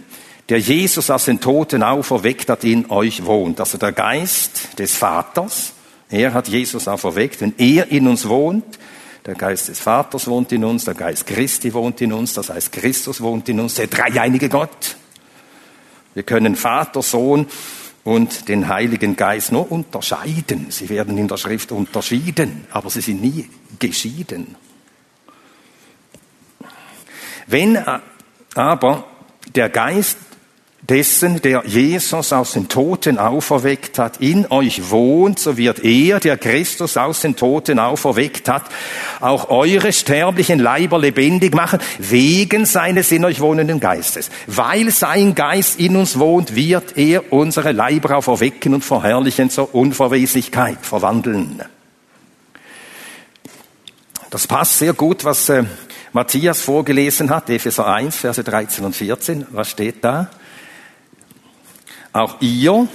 [0.49, 3.59] der Jesus aus den Toten auferweckt hat, in euch wohnt.
[3.59, 5.73] Also der Geist des Vaters,
[6.09, 7.41] er hat Jesus auferweckt.
[7.41, 8.79] Wenn er in uns wohnt,
[9.25, 12.71] der Geist des Vaters wohnt in uns, der Geist Christi wohnt in uns, das heißt
[12.73, 14.97] Christus wohnt in uns, der dreieinige Gott.
[16.13, 17.47] Wir können Vater, Sohn
[18.03, 20.67] und den Heiligen Geist nur unterscheiden.
[20.69, 24.55] Sie werden in der Schrift unterschieden, aber sie sind nie geschieden.
[27.47, 27.79] Wenn
[28.55, 29.07] aber
[29.55, 30.17] der Geist
[30.89, 36.37] dessen, der Jesus aus den Toten auferweckt hat, in euch wohnt, so wird er, der
[36.37, 38.63] Christus aus den Toten auferweckt hat,
[39.21, 44.29] auch eure sterblichen Leiber lebendig machen, wegen seines in euch wohnenden Geistes.
[44.47, 50.79] Weil sein Geist in uns wohnt, wird er unsere Leiber auferwecken und verherrlichen zur Unverweslichkeit
[50.81, 51.61] verwandeln.
[54.29, 55.63] Das passt sehr gut, was äh,
[56.11, 59.45] Matthias vorgelesen hat, Epheser 1, Verse 13 und 14.
[59.51, 60.29] Was steht da?
[62.13, 62.87] Auch ihr,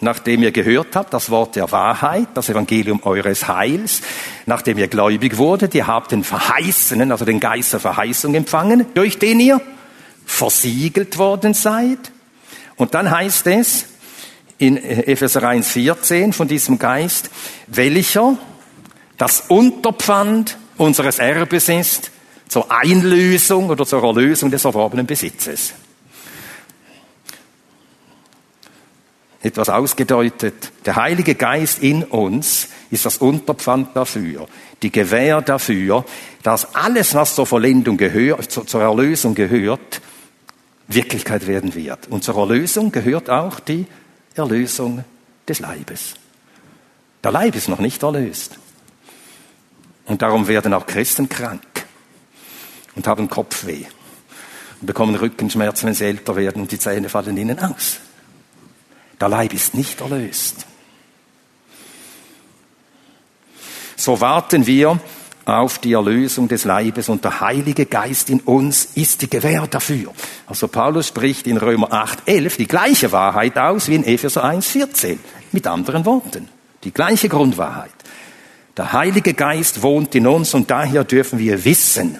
[0.00, 4.02] nachdem ihr gehört habt, das Wort der Wahrheit, das Evangelium eures Heils,
[4.46, 9.18] nachdem ihr gläubig wurdet, ihr habt den Verheißenen, also den Geist der Verheißung empfangen, durch
[9.20, 9.60] den ihr
[10.26, 12.10] versiegelt worden seid.
[12.76, 13.86] Und dann heißt es
[14.58, 17.30] in Epheser 1,14 von diesem Geist,
[17.68, 18.36] welcher
[19.16, 22.10] das Unterpfand unseres Erbes ist
[22.48, 25.74] zur Einlösung oder zur Erlösung des erworbenen Besitzes.
[29.44, 30.72] Etwas ausgedeutet.
[30.86, 34.48] Der Heilige Geist in uns ist das Unterpfand dafür,
[34.82, 36.04] die Gewähr dafür,
[36.42, 40.00] dass alles, was zur Vollendung gehört, zur Erlösung gehört,
[40.88, 42.08] Wirklichkeit werden wird.
[42.08, 43.86] Und zur Erlösung gehört auch die
[44.34, 45.04] Erlösung
[45.46, 46.14] des Leibes.
[47.22, 48.58] Der Leib ist noch nicht erlöst.
[50.06, 51.62] Und darum werden auch Christen krank
[52.96, 53.84] und haben Kopfweh
[54.80, 58.00] und bekommen Rückenschmerzen, wenn sie älter werden und die Zähne fallen ihnen aus.
[59.20, 60.66] Der Leib ist nicht erlöst.
[63.96, 65.00] So warten wir
[65.44, 70.12] auf die Erlösung des Leibes und der Heilige Geist in uns ist die Gewähr dafür.
[70.46, 74.66] Also Paulus spricht in Römer 8, 11 die gleiche Wahrheit aus wie in Epheser 1,
[74.66, 75.18] 14.
[75.52, 76.48] Mit anderen Worten.
[76.82, 77.92] Die gleiche Grundwahrheit.
[78.76, 82.18] Der Heilige Geist wohnt in uns und daher dürfen wir wissen,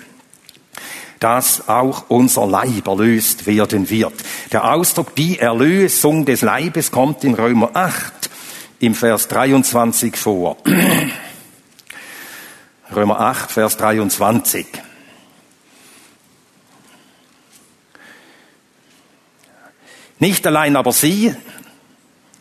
[1.24, 4.12] dass auch unser Leib erlöst werden wird.
[4.52, 8.28] Der Ausdruck die Erlösung des Leibes kommt in Römer 8
[8.80, 10.58] im Vers 23 vor.
[12.94, 14.66] Römer 8, Vers 23.
[20.18, 21.34] Nicht allein aber sie,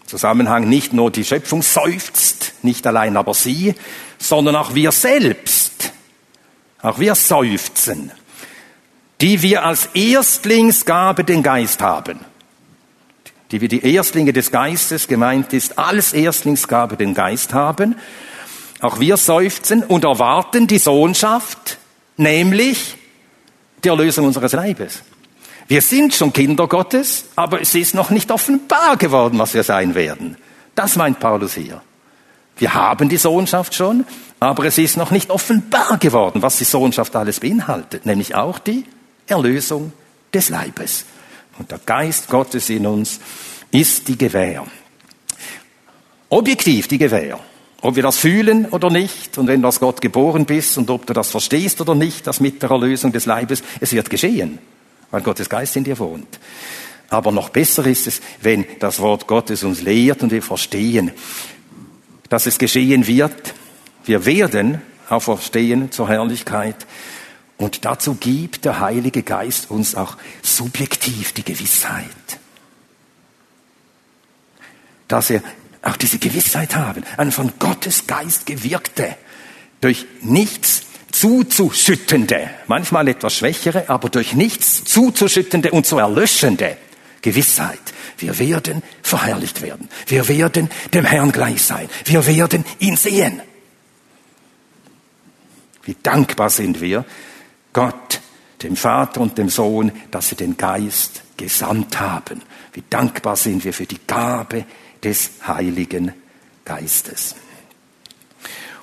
[0.08, 3.76] Zusammenhang nicht nur die Schöpfung seufzt, nicht allein aber sie,
[4.17, 5.93] sondern auch wir selbst,
[6.82, 8.12] auch wir seufzen
[9.23, 12.19] die wir als Erstlingsgabe den Geist haben.
[13.51, 17.95] Die wir die Erstlinge des Geistes, gemeint ist, als Erstlingsgabe den Geist haben.
[18.81, 21.77] Auch wir seufzen und erwarten die Sohnschaft,
[22.17, 22.97] nämlich
[23.81, 25.03] die Erlösung unseres Leibes.
[25.69, 29.95] Wir sind schon Kinder Gottes, aber es ist noch nicht offenbar geworden, was wir sein
[29.95, 30.36] werden.
[30.75, 31.81] Das meint Paulus hier.
[32.57, 34.03] Wir haben die Sohnschaft schon,
[34.41, 38.83] aber es ist noch nicht offenbar geworden, was die Sohnschaft alles beinhaltet, nämlich auch die
[39.27, 39.91] Erlösung
[40.33, 41.05] des Leibes.
[41.57, 43.19] Und der Geist Gottes in uns
[43.71, 44.65] ist die Gewähr.
[46.29, 47.39] Objektiv die Gewähr.
[47.81, 51.05] Ob wir das fühlen oder nicht, und wenn du aus Gott geboren bist und ob
[51.05, 54.57] du das verstehst oder nicht, das mit der Erlösung des Leibes, es wird geschehen,
[55.12, 56.39] weil Gottes Geist in dir wohnt.
[57.09, 61.12] Aber noch besser ist es, wenn das Wort Gottes uns lehrt und wir verstehen,
[62.29, 63.53] dass es geschehen wird.
[64.05, 66.88] Wir werden auch verstehen zur Herrlichkeit,
[67.57, 72.39] und dazu gibt der Heilige Geist uns auch subjektiv die Gewissheit.
[75.13, 75.43] dass wir
[75.83, 79.15] auch diese Gewissheit haben, ein von Gottes Geist gewirkte,
[79.79, 86.77] durch nichts zuzuschüttende, manchmal etwas schwächere, aber durch nichts zuzuschüttende und zu erlöschende
[87.21, 87.79] Gewissheit.
[88.17, 89.89] Wir werden verherrlicht werden.
[90.07, 91.89] Wir werden dem Herrn gleich sein.
[92.05, 93.41] Wir werden ihn sehen.
[95.83, 97.05] Wie dankbar sind wir
[97.73, 98.21] Gott,
[98.62, 102.41] dem Vater und dem Sohn, dass sie den Geist gesandt haben.
[102.71, 104.65] Wie dankbar sind wir für die Gabe
[105.03, 106.13] des Heiligen
[106.63, 107.36] Geistes.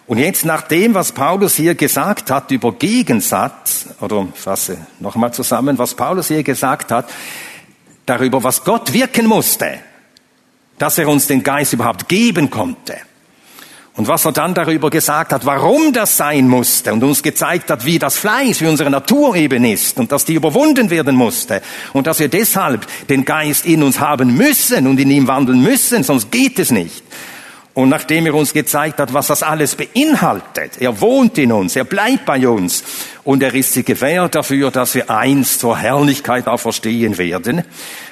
[0.06, 5.78] Und jetzt nach dem, was Paulus hier gesagt hat über Gegensatz, oder fasse nochmal zusammen,
[5.78, 7.08] was Paulus hier gesagt hat,
[8.06, 9.78] darüber, was Gott wirken musste,
[10.78, 12.96] dass er uns den Geist überhaupt geben konnte.
[13.96, 17.84] Und was er dann darüber gesagt hat, warum das sein musste und uns gezeigt hat,
[17.84, 21.60] wie das Fleisch, wie unsere Natur eben ist und dass die überwunden werden musste
[21.92, 26.04] und dass wir deshalb den Geist in uns haben müssen und in ihm wandeln müssen,
[26.04, 27.02] sonst geht es nicht.
[27.80, 31.84] Und nachdem er uns gezeigt hat, was das alles beinhaltet, er wohnt in uns, er
[31.84, 32.84] bleibt bei uns
[33.24, 37.64] und er ist die Gewähr dafür, dass wir einst zur Herrlichkeit auch verstehen werden.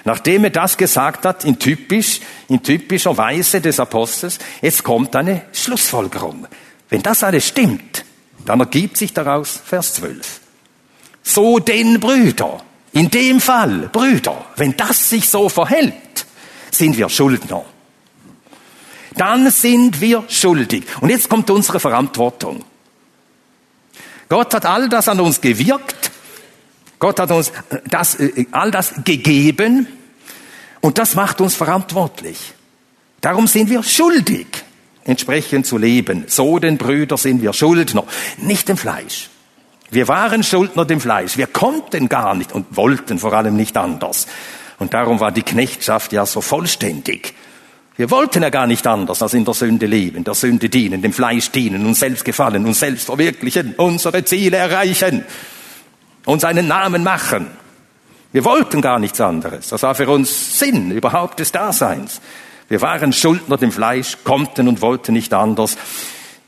[0.06, 5.42] Nachdem er das gesagt hat, in typisch, in typischer Weise des Apostels, jetzt kommt eine
[5.52, 6.46] Schlussfolgerung.
[6.88, 8.06] Wenn das alles stimmt,
[8.46, 10.40] dann ergibt sich daraus Vers 12.
[11.22, 12.62] So den Brüder,
[12.94, 16.24] in dem Fall Brüder, wenn das sich so verhält,
[16.70, 17.66] sind wir Schuldner
[19.20, 20.84] dann sind wir schuldig.
[21.00, 22.64] Und jetzt kommt unsere Verantwortung.
[24.28, 26.10] Gott hat all das an uns gewirkt.
[26.98, 27.52] Gott hat uns
[27.86, 29.86] das, äh, all das gegeben.
[30.80, 32.54] Und das macht uns verantwortlich.
[33.20, 34.46] Darum sind wir schuldig,
[35.04, 36.24] entsprechend zu leben.
[36.28, 38.04] So den Brüder sind wir Schuldner,
[38.36, 39.30] nicht dem Fleisch.
[39.90, 41.36] Wir waren Schuldner dem Fleisch.
[41.36, 44.26] Wir konnten gar nicht und wollten vor allem nicht anders.
[44.78, 47.34] Und darum war die Knechtschaft ja so vollständig.
[47.98, 51.12] Wir wollten ja gar nicht anders als in der Sünde leben, der Sünde dienen, dem
[51.12, 55.24] Fleisch dienen, uns selbst gefallen, uns selbst verwirklichen, unsere Ziele erreichen,
[56.24, 57.48] uns einen Namen machen.
[58.30, 59.70] Wir wollten gar nichts anderes.
[59.70, 62.20] Das war für uns Sinn überhaupt des Daseins.
[62.68, 65.76] Wir waren Schuldner dem Fleisch, konnten und wollten nicht anders.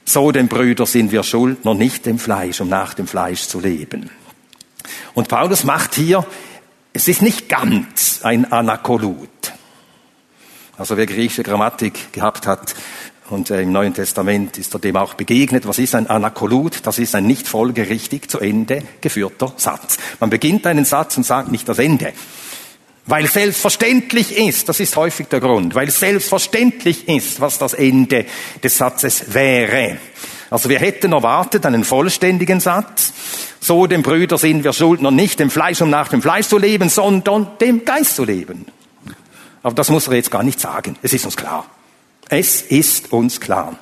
[0.04, 4.08] So den Brüder sind wir Schuldner, nicht dem Fleisch, um nach dem Fleisch zu leben.
[5.14, 6.24] Und Paulus macht hier,
[6.92, 9.28] es ist nicht ganz ein Anakolut.
[10.80, 12.74] Also wer griechische Grammatik gehabt hat
[13.28, 15.66] und äh, im Neuen Testament ist er dem auch begegnet.
[15.66, 16.86] Was ist ein Anakolut?
[16.86, 19.98] Das ist ein nicht folgerichtig zu Ende geführter Satz.
[20.20, 22.14] Man beginnt einen Satz und sagt nicht das Ende.
[23.04, 28.24] Weil selbstverständlich ist, das ist häufig der Grund, weil selbstverständlich ist, was das Ende
[28.64, 29.98] des Satzes wäre.
[30.48, 33.12] Also wir hätten erwartet einen vollständigen Satz.
[33.60, 36.88] So dem Brüder sind wir Schuldner nicht dem Fleisch, um nach dem Fleisch zu leben,
[36.88, 38.64] sondern dem Geist zu leben.
[39.62, 40.96] Aber das muss er jetzt gar nicht sagen.
[41.02, 41.66] Es ist uns klar.
[42.28, 43.78] Es ist uns klar.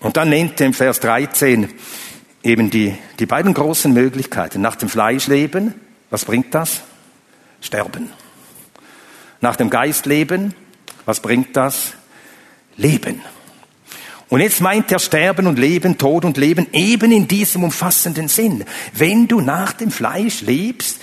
[0.00, 1.70] Und dann nennt er im Vers 13
[2.42, 4.62] eben die, die beiden großen Möglichkeiten.
[4.62, 5.74] Nach dem Fleischleben,
[6.08, 6.80] was bringt das?
[7.60, 8.10] Sterben.
[9.42, 10.54] Nach dem Geistleben,
[11.04, 11.92] was bringt das?
[12.76, 13.20] Leben.
[14.28, 18.64] Und jetzt meint er Sterben und Leben, Tod und Leben eben in diesem umfassenden Sinn.
[18.94, 21.00] Wenn du nach dem Fleisch lebst,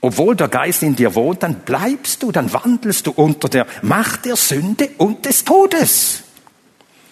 [0.00, 4.24] obwohl der Geist in dir wohnt, dann bleibst du, dann wandelst du unter der Macht
[4.24, 6.22] der Sünde und des Todes.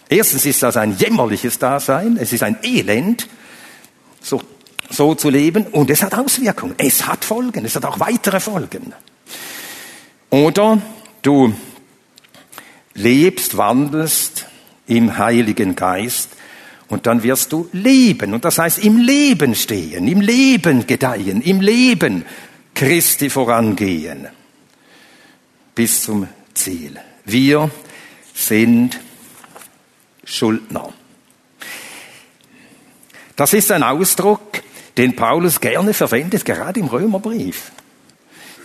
[0.08, 3.26] Erstens ist das ein jämmerliches Dasein, es ist ein Elend,
[4.20, 4.40] so,
[4.90, 8.92] so zu leben, und es hat Auswirkungen, es hat Folgen, es hat auch weitere Folgen.
[10.30, 10.80] Oder
[11.22, 11.54] du
[12.94, 14.46] lebst, wandelst
[14.86, 16.30] im Heiligen Geist
[16.88, 18.34] und dann wirst du leben.
[18.34, 22.24] Und das heißt im Leben stehen, im Leben gedeihen, im Leben
[22.74, 24.28] Christi vorangehen
[25.74, 26.98] bis zum Ziel.
[27.24, 27.70] Wir
[28.34, 29.00] sind
[30.24, 30.92] Schuldner.
[33.36, 34.62] Das ist ein Ausdruck,
[34.96, 37.72] den Paulus gerne verwendet, gerade im Römerbrief.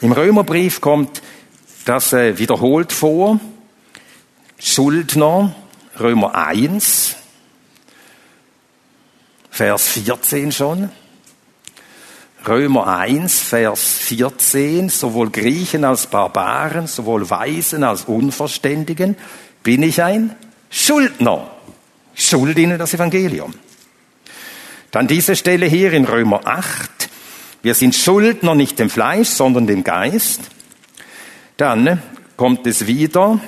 [0.02, 1.22] Im Römerbrief kommt
[1.86, 3.40] das äh, wiederholt vor.
[4.60, 5.56] Schuldner,
[6.00, 7.15] Römer 1,
[9.50, 10.90] Vers 14 schon.
[12.48, 19.17] Römer 1, Vers 14, sowohl Griechen als Barbaren, sowohl Weisen als Unverständigen,
[19.63, 20.35] bin ich ein
[20.69, 21.52] Schuldner.
[22.15, 23.54] Schuld ihnen das Evangelium.
[24.92, 27.10] Dann diese Stelle hier in Römer 8.
[27.62, 30.42] Wir sind Schuldner nicht dem Fleisch, sondern dem Geist.
[31.58, 32.02] Dann
[32.37, 33.40] kommt es wieder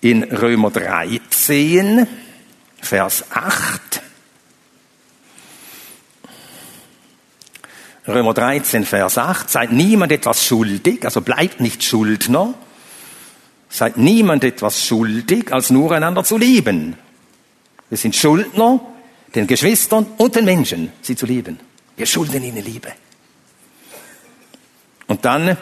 [0.00, 2.06] in Römer 13,
[2.80, 4.02] Vers 8.
[8.06, 12.54] Römer 13, Vers 8, seid niemand etwas schuldig, also bleibt nicht Schuldner,
[13.68, 16.96] seid niemand etwas schuldig, als nur einander zu lieben.
[17.88, 18.80] Wir sind Schuldner,
[19.34, 21.60] den Geschwistern und den Menschen, sie zu lieben.
[21.96, 22.92] Wir schulden ihnen Liebe.
[25.06, 25.56] Und dann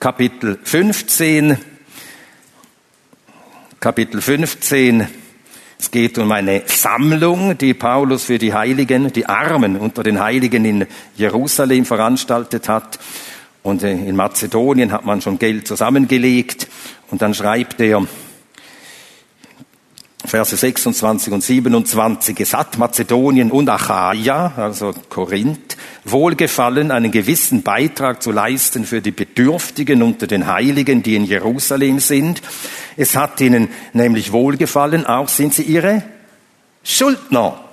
[0.00, 1.58] Kapitel 15,
[3.78, 5.06] Kapitel 15,
[5.78, 10.64] es geht um eine Sammlung, die Paulus für die Heiligen, die Armen unter den Heiligen
[10.64, 12.98] in Jerusalem veranstaltet hat.
[13.62, 16.68] Und äh, in Mazedonien hat man schon Geld zusammengelegt.
[17.10, 18.04] Und dann schreibt er,
[20.28, 28.22] Verse 26 und 27, es hat Mazedonien und Achaia, also Korinth, wohlgefallen, einen gewissen Beitrag
[28.22, 32.42] zu leisten für die Bedürftigen unter den Heiligen, die in Jerusalem sind.
[32.96, 36.02] Es hat ihnen nämlich wohlgefallen, auch sind sie ihre
[36.84, 37.64] Schuldner.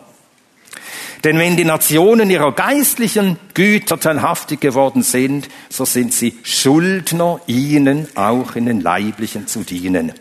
[1.25, 8.07] Denn wenn die Nationen ihrer geistlichen Güter teilhaftig geworden sind, so sind sie Schuldner, ihnen
[8.15, 10.13] auch in den leiblichen zu dienen.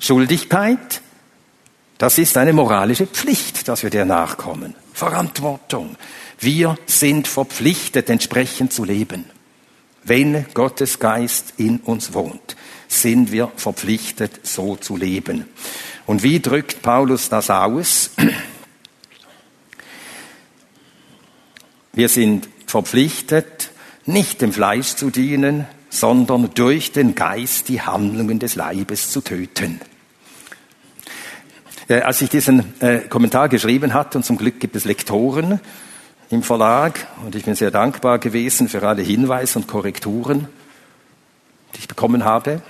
[0.00, 1.02] Schuldigkeit,
[1.98, 4.74] das ist eine moralische Pflicht, dass wir der nachkommen.
[4.94, 5.96] Verantwortung.
[6.38, 9.26] Wir sind verpflichtet, entsprechend zu leben.
[10.02, 12.56] Wenn Gottes Geist in uns wohnt,
[12.88, 15.44] sind wir verpflichtet, so zu leben.
[16.06, 18.10] Und wie drückt Paulus das aus?
[21.92, 23.70] Wir sind verpflichtet,
[24.06, 29.80] nicht dem Fleisch zu dienen, sondern durch den Geist die Handlungen des Leibes zu töten.
[31.88, 35.60] Äh, als ich diesen äh, Kommentar geschrieben hatte, und zum Glück gibt es Lektoren
[36.30, 40.46] im Verlag, und ich bin sehr dankbar gewesen für alle Hinweise und Korrekturen,
[41.74, 42.62] die ich bekommen habe.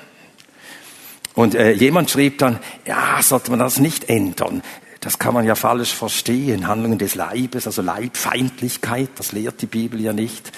[1.35, 4.63] Und äh, jemand schrieb dann, ja, sollte man das nicht ändern?
[5.01, 6.69] Das kann man ja falsch verstehen.
[6.69, 10.53] Handlungen des Leibes, also Leibfeindlichkeit, das lehrt die Bibel ja nicht.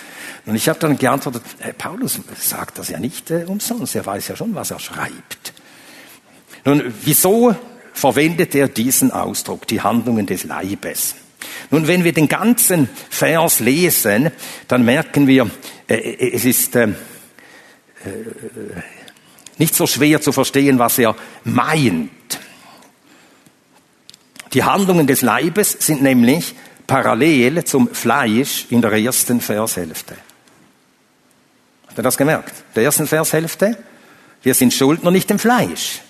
[0.46, 4.28] Und ich habe dann geantwortet, äh, Paulus sagt das ja nicht äh, umsonst, er weiß
[4.28, 5.52] ja schon, was er schreibt.
[6.64, 7.54] Nun, wieso
[7.92, 11.14] verwendet er diesen Ausdruck, die Handlungen des Leibes.
[11.70, 14.30] Nun, wenn wir den ganzen Vers lesen,
[14.66, 15.50] dann merken wir,
[15.88, 16.94] äh, äh es ist äh, äh,
[19.58, 21.14] nicht so schwer zu verstehen, was er
[21.44, 22.10] meint.
[24.52, 26.54] Die Handlungen des Leibes sind nämlich
[26.86, 30.16] parallel zum Fleisch in der ersten Vershälfte.
[31.86, 32.52] Habt ihr das gemerkt?
[32.74, 33.78] Der ersten Vershälfte?
[34.42, 36.02] Wir sind Schuldner nicht im Fleisch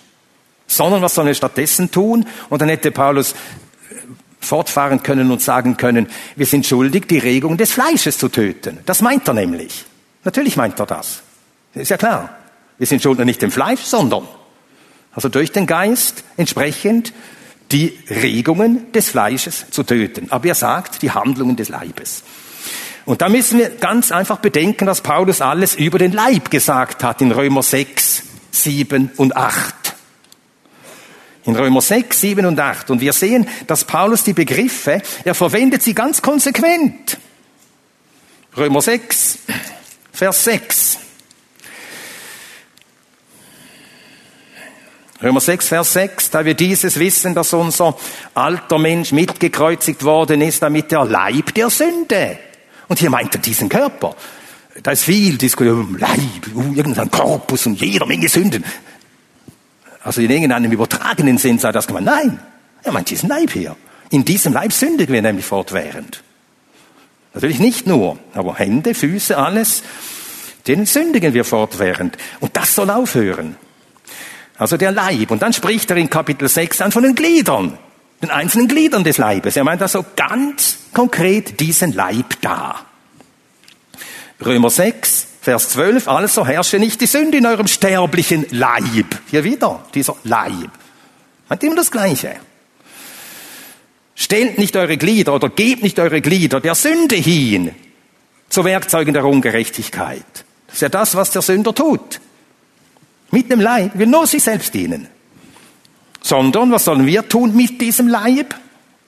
[0.67, 2.25] sondern was sollen wir stattdessen tun?
[2.49, 3.35] Und dann hätte Paulus
[4.39, 8.79] fortfahren können und sagen können, wir sind schuldig, die Regung des Fleisches zu töten.
[8.85, 9.85] Das meint er nämlich.
[10.23, 11.21] Natürlich meint er das.
[11.73, 12.37] Ist ja klar.
[12.77, 14.27] Wir sind schuldig nicht dem Fleisch, sondern
[15.13, 17.13] also durch den Geist entsprechend
[17.73, 20.27] die Regungen des Fleisches zu töten.
[20.29, 22.23] Aber er sagt die Handlungen des Leibes.
[23.05, 27.21] Und da müssen wir ganz einfach bedenken, dass Paulus alles über den Leib gesagt hat
[27.21, 29.93] in Römer 6, 7 und 8
[31.45, 32.89] in Römer 6, 7 und 8.
[32.89, 37.17] Und wir sehen, dass Paulus die Begriffe, er verwendet sie ganz konsequent.
[38.55, 39.39] Römer 6,
[40.11, 40.99] Vers 6.
[45.23, 47.95] Römer 6, Vers 6, da wir dieses wissen, dass unser
[48.33, 52.37] alter Mensch mitgekreuzigt worden ist, damit der Leib der Sünde.
[52.89, 54.17] Und hier meint er diesen Körper.
[54.81, 58.65] Da ist viel Diskussion, Leib, uh, irgendein Korpus und jeder Menge Sünden.
[60.03, 62.05] Also in irgendeinem übertragenen Sinn sei das gemeint.
[62.05, 62.39] Nein,
[62.83, 63.77] er meint diesen Leib hier.
[64.09, 66.21] In diesem Leib sündigen wir nämlich fortwährend.
[67.33, 69.83] Natürlich nicht nur, aber Hände, Füße, alles,
[70.67, 72.17] denen sündigen wir fortwährend.
[72.41, 73.55] Und das soll aufhören.
[74.57, 75.31] Also der Leib.
[75.31, 77.77] Und dann spricht er in Kapitel 6 an von den Gliedern,
[78.21, 79.55] den einzelnen Gliedern des Leibes.
[79.55, 82.85] Er meint also ganz konkret diesen Leib da.
[84.45, 89.19] Römer 6, Vers 12, also herrsche nicht die Sünde in eurem sterblichen Leib.
[89.29, 90.69] Hier wieder, dieser Leib.
[91.49, 92.35] Meint immer das Gleiche.
[94.15, 97.73] Stellt nicht eure Glieder oder gebt nicht eure Glieder der Sünde hin
[98.49, 100.23] zu Werkzeugen der Ungerechtigkeit.
[100.67, 102.19] Das ist ja das, was der Sünder tut.
[103.33, 105.07] Mit dem Leib will nur sich selbst dienen.
[106.21, 108.53] Sondern, was sollen wir tun mit diesem Leib?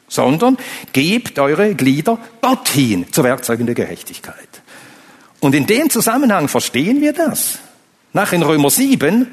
[0.08, 0.58] Sondern
[0.94, 4.50] gebt eure Glieder Gott hin zu Werkzeugen der Gerechtigkeit.
[5.42, 7.60] Und in dem Zusammenhang verstehen wir das.
[8.14, 9.28] Nach in Römer 7,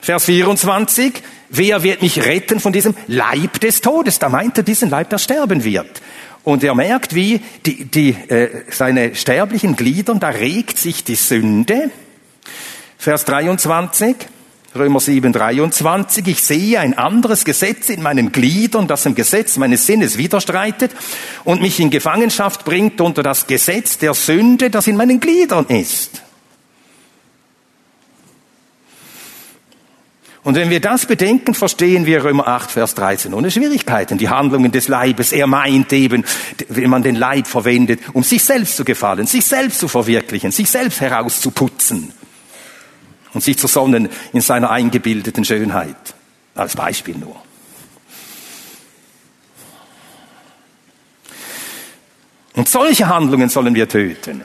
[0.00, 1.12] Vers 24,
[1.48, 4.20] wer wird mich retten von diesem Leib des Todes?
[4.20, 6.00] Da meint er diesen Leib, der sterben wird.
[6.44, 11.90] Und er merkt, wie die, die, äh, seine sterblichen Gliedern, da regt sich die Sünde.
[13.02, 14.14] Vers 23,
[14.76, 19.84] Römer 7, 23, ich sehe ein anderes Gesetz in meinen Gliedern, das dem Gesetz meines
[19.88, 20.92] Sinnes widerstreitet
[21.42, 26.22] und mich in Gefangenschaft bringt unter das Gesetz der Sünde, das in meinen Gliedern ist.
[30.44, 34.16] Und wenn wir das bedenken, verstehen wir Römer 8, Vers 13 ohne Schwierigkeiten.
[34.16, 35.32] Die Handlungen des Leibes.
[35.32, 36.24] Er meint eben,
[36.68, 40.70] wenn man den Leib verwendet, um sich selbst zu gefallen, sich selbst zu verwirklichen, sich
[40.70, 42.12] selbst herauszuputzen
[43.34, 46.14] und sich zu sonnen in seiner eingebildeten Schönheit.
[46.54, 47.36] Als Beispiel nur.
[52.54, 54.42] Und solche Handlungen sollen wir töten.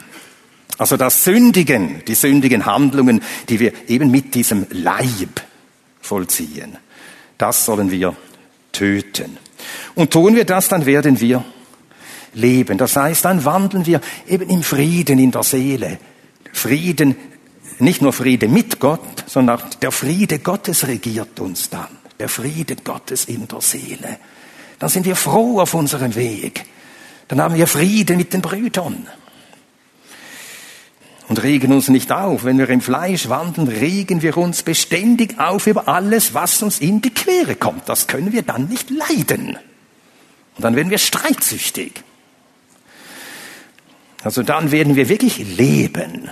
[0.78, 5.42] Also das Sündigen, die sündigen Handlungen, die wir eben mit diesem Leib
[6.00, 6.78] vollziehen,
[7.38, 8.16] das sollen wir
[8.72, 9.38] töten.
[9.96, 11.44] Und tun wir das, dann werden wir
[12.34, 12.78] leben.
[12.78, 15.98] Das heißt, dann wandeln wir eben im Frieden in der Seele.
[16.54, 17.16] Frieden,
[17.80, 21.88] nicht nur Friede mit Gott, sondern auch der Friede Gottes regiert uns dann.
[22.20, 24.18] Der Friede Gottes in der Seele.
[24.80, 26.66] Dann sind wir froh auf unserem Weg.
[27.28, 29.08] Dann haben wir Frieden mit den Brüdern.
[31.28, 32.46] Und regen uns nicht auf.
[32.46, 37.02] Wenn wir im Fleisch wandeln, regen wir uns beständig auf über alles, was uns in
[37.02, 37.90] die Quere kommt.
[37.90, 39.58] Das können wir dann nicht leiden.
[40.56, 42.04] Und dann werden wir streitsüchtig.
[44.24, 46.30] Also dann werden wir wirklich leben.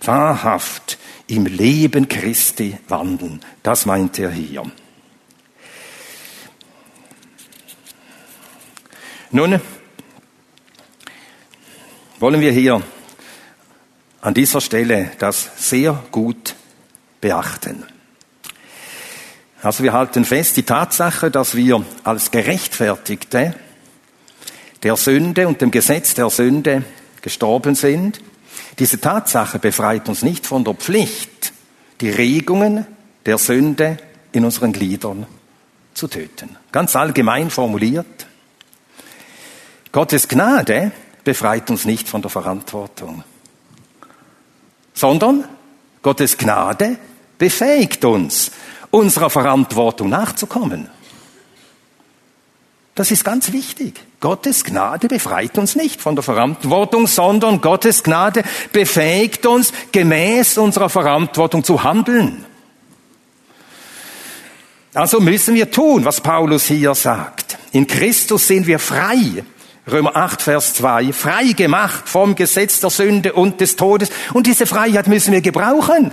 [0.00, 3.40] Wahrhaft im Leben Christi wandeln.
[3.62, 4.62] Das meint er hier.
[9.30, 9.60] Nun,
[12.20, 12.82] wollen wir hier
[14.20, 16.54] an dieser Stelle das sehr gut
[17.20, 17.84] beachten.
[19.62, 23.54] Also wir halten fest, die Tatsache, dass wir als Gerechtfertigte
[24.82, 26.84] der Sünde und dem Gesetz der Sünde
[27.22, 28.20] gestorben sind,
[28.78, 31.52] diese Tatsache befreit uns nicht von der Pflicht,
[32.00, 32.86] die Regungen
[33.24, 33.98] der Sünde
[34.32, 35.26] in unseren Gliedern
[35.94, 36.56] zu töten.
[36.72, 38.26] Ganz allgemein formuliert.
[39.92, 40.90] Gottes Gnade
[41.22, 43.22] befreit uns nicht von der Verantwortung,
[44.92, 45.44] sondern
[46.02, 46.98] Gottes Gnade
[47.38, 48.50] befähigt uns,
[48.90, 50.90] unserer Verantwortung nachzukommen.
[52.94, 54.00] Das ist ganz wichtig.
[54.20, 60.88] Gottes Gnade befreit uns nicht von der Verantwortung, sondern Gottes Gnade befähigt uns, gemäß unserer
[60.88, 62.44] Verantwortung zu handeln.
[64.94, 67.58] Also müssen wir tun, was Paulus hier sagt.
[67.72, 69.44] In Christus sind wir frei
[69.90, 74.08] Römer 8, Vers 2, frei gemacht vom Gesetz der Sünde und des Todes.
[74.32, 76.12] Und diese Freiheit müssen wir gebrauchen.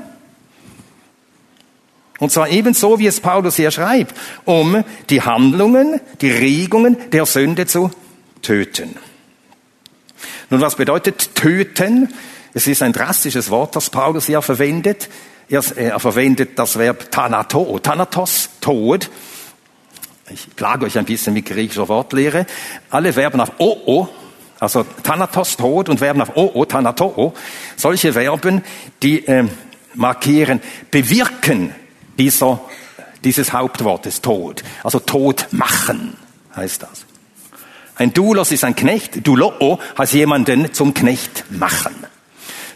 [2.22, 4.16] Und zwar ebenso, wie es Paulus hier schreibt,
[4.46, 7.90] um die Handlungen, die Regungen der Sünde zu
[8.44, 8.96] töten.
[10.52, 12.14] Nun, was bedeutet töten?
[12.54, 15.10] Es ist ein drastisches Wort, das Paulus hier verwendet.
[15.50, 19.10] Er, er verwendet das Verb thanato, thanatos, Tod.
[20.30, 22.46] Ich plage euch ein bisschen mit griechischer Wortlehre.
[22.92, 24.08] Alle Verben auf o,
[24.60, 27.34] also Thanatos, Tod, und Verben auf o, Thanatoo,
[27.76, 28.64] solche Verben,
[29.02, 29.46] die äh,
[29.96, 30.62] markieren,
[30.92, 31.74] bewirken
[32.22, 32.62] dieser,
[33.24, 34.64] dieses Hauptwortes Tod.
[34.84, 36.16] Also Tod machen
[36.56, 37.06] heißt das.
[37.96, 41.96] Ein Doulos ist ein Knecht, Douloo heißt jemanden zum Knecht machen.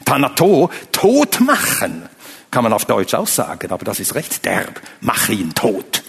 [0.04, 2.10] Thanato, tot machen,
[2.52, 4.82] kann man auf Deutsch auch sagen, aber das ist recht derb.
[5.02, 6.04] Mach ihn tot.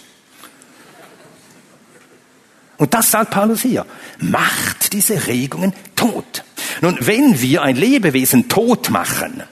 [2.79, 3.87] Und das sagt Paulus hier.
[4.19, 6.45] Macht diese Regungen tot.
[6.83, 9.43] Nun, wenn wir ein Lebewesen tot machen,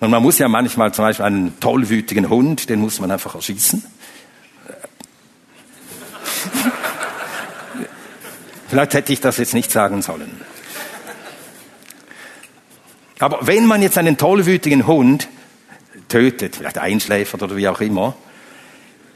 [0.00, 3.84] und man muss ja manchmal zum Beispiel einen tollwütigen Hund, den muss man einfach erschießen.
[8.68, 10.40] Vielleicht hätte ich das jetzt nicht sagen sollen.
[13.18, 15.28] Aber wenn man jetzt einen tollwütigen Hund
[16.08, 18.16] tötet, vielleicht einschläfert oder wie auch immer,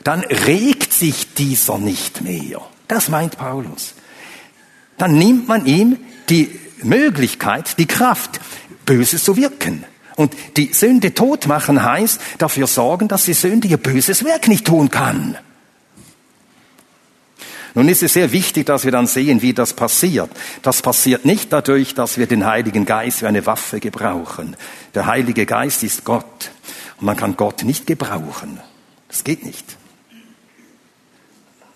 [0.02, 2.60] dann regt sich dieser nicht mehr.
[2.88, 3.94] Das meint Paulus.
[4.98, 5.96] Dann nimmt man ihm
[6.28, 8.38] die Möglichkeit, die Kraft,
[8.84, 9.84] Böses zu wirken.
[10.16, 14.66] Und die Sünde tot machen heißt, dafür sorgen, dass die Sünde ihr böses Werk nicht
[14.66, 15.36] tun kann.
[17.76, 20.30] Nun ist es sehr wichtig, dass wir dann sehen, wie das passiert.
[20.62, 24.56] Das passiert nicht dadurch, dass wir den Heiligen Geist wie eine Waffe gebrauchen.
[24.94, 26.52] Der Heilige Geist ist Gott.
[27.00, 28.60] Und man kann Gott nicht gebrauchen.
[29.08, 29.76] Das geht nicht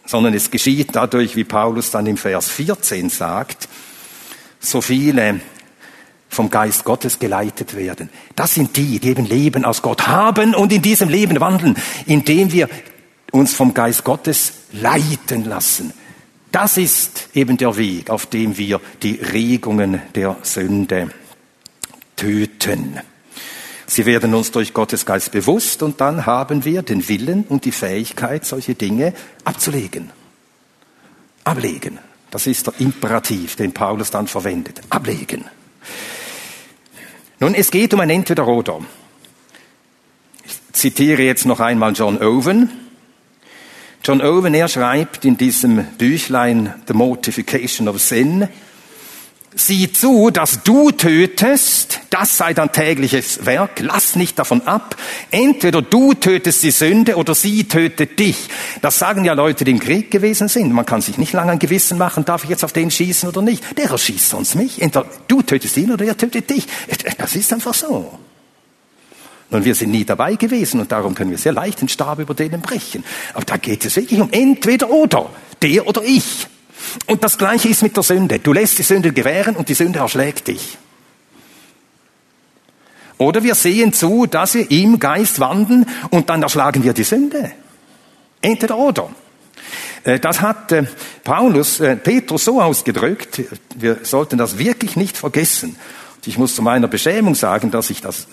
[0.09, 3.69] sondern es geschieht dadurch, wie Paulus dann im Vers 14 sagt,
[4.59, 5.41] so viele
[6.29, 8.11] vom Geist Gottes geleitet werden.
[8.37, 11.77] Das sind die, die eben Leben aus Gott haben und in diesem Leben wandeln,
[12.07, 12.69] indem wir
[13.33, 15.93] uns vom Geist Gottes leiten lassen.
[16.53, 21.11] Das ist eben der Weg, auf dem wir die Regungen der Sünde
[22.17, 23.01] töten.
[23.87, 27.73] Sie werden uns durch Gottes Geist bewusst und dann haben wir den Willen und die
[27.73, 29.15] Fähigkeit, solche Dinge
[29.45, 30.11] abzulegen.
[31.45, 31.99] Ablegen.
[32.31, 34.83] Das ist der Imperativ, den Paulus dann verwendet.
[34.91, 35.45] Ablegen.
[37.41, 38.81] Nun, es geht um ein Entweder-Oder.
[40.45, 42.69] Ich zitiere jetzt noch einmal John Owen.
[44.03, 48.49] John Owen, er schreibt in diesem Büchlein The Mortification of Sin,
[49.61, 54.97] Sieh zu, dass du tötest, das sei dein tägliches Werk, lass nicht davon ab.
[55.33, 58.37] Entweder du tötest die Sünde oder sie tötet dich.
[58.83, 60.73] Das sagen ja Leute, die im Krieg gewesen sind.
[60.73, 63.43] Man kann sich nicht lange ein Gewissen machen, darf ich jetzt auf den schießen oder
[63.43, 63.77] nicht.
[63.77, 64.81] Der erschießt sonst mich.
[64.81, 66.69] Entweder du tötest ihn oder er tötet dich.
[67.19, 68.17] Das ist einfach so.
[69.51, 72.35] Und wir sind nie dabei gewesen und darum können wir sehr leicht den Stab über
[72.35, 73.03] denen brechen.
[73.35, 75.31] Aber da geht es wirklich um entweder oder,
[75.61, 76.47] der oder ich.
[77.07, 78.39] Und das Gleiche ist mit der Sünde.
[78.39, 80.79] Du lässt die Sünde gewähren und die Sünde erschlägt dich.
[83.19, 87.53] Oder wir sehen zu, dass wir im Geist wandeln und dann erschlagen wir die Sünde.
[88.41, 89.11] Entweder oder.
[90.05, 90.85] Äh, das hat äh,
[91.25, 93.43] Paulus, äh, Petrus so ausgedrückt,
[93.77, 95.77] wir sollten das wirklich nicht vergessen.
[96.25, 98.27] Ich muss zu meiner Beschämung sagen, dass ich das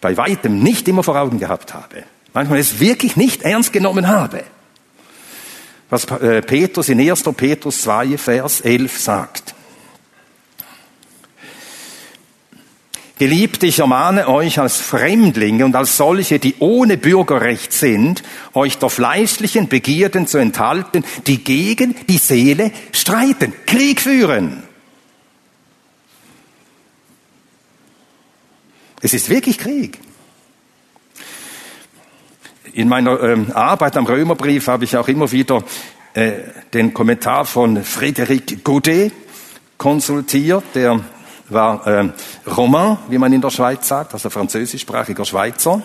[0.00, 2.04] bei weitem nicht immer vor Augen gehabt habe.
[2.34, 4.44] Manchmal es wirklich nicht ernst genommen habe.
[5.92, 7.22] Was äh, Petrus in 1.
[7.36, 9.54] Petrus 2, Vers 11 sagt.
[13.18, 18.22] Geliebte, ich ermahne euch als Fremdlinge und als solche, die ohne Bürgerrecht sind,
[18.54, 24.62] euch der fleischlichen Begierden zu enthalten, die gegen die Seele streiten, Krieg führen.
[29.02, 29.98] Es ist wirklich Krieg.
[32.74, 35.62] In meiner ähm, Arbeit am Römerbrief habe ich auch immer wieder
[36.14, 36.32] äh,
[36.72, 39.12] den Kommentar von Frédéric Godet
[39.76, 40.64] konsultiert.
[40.74, 41.00] Der
[41.50, 42.08] war äh,
[42.50, 45.82] Roman, wie man in der Schweiz sagt, also französischsprachiger Schweizer.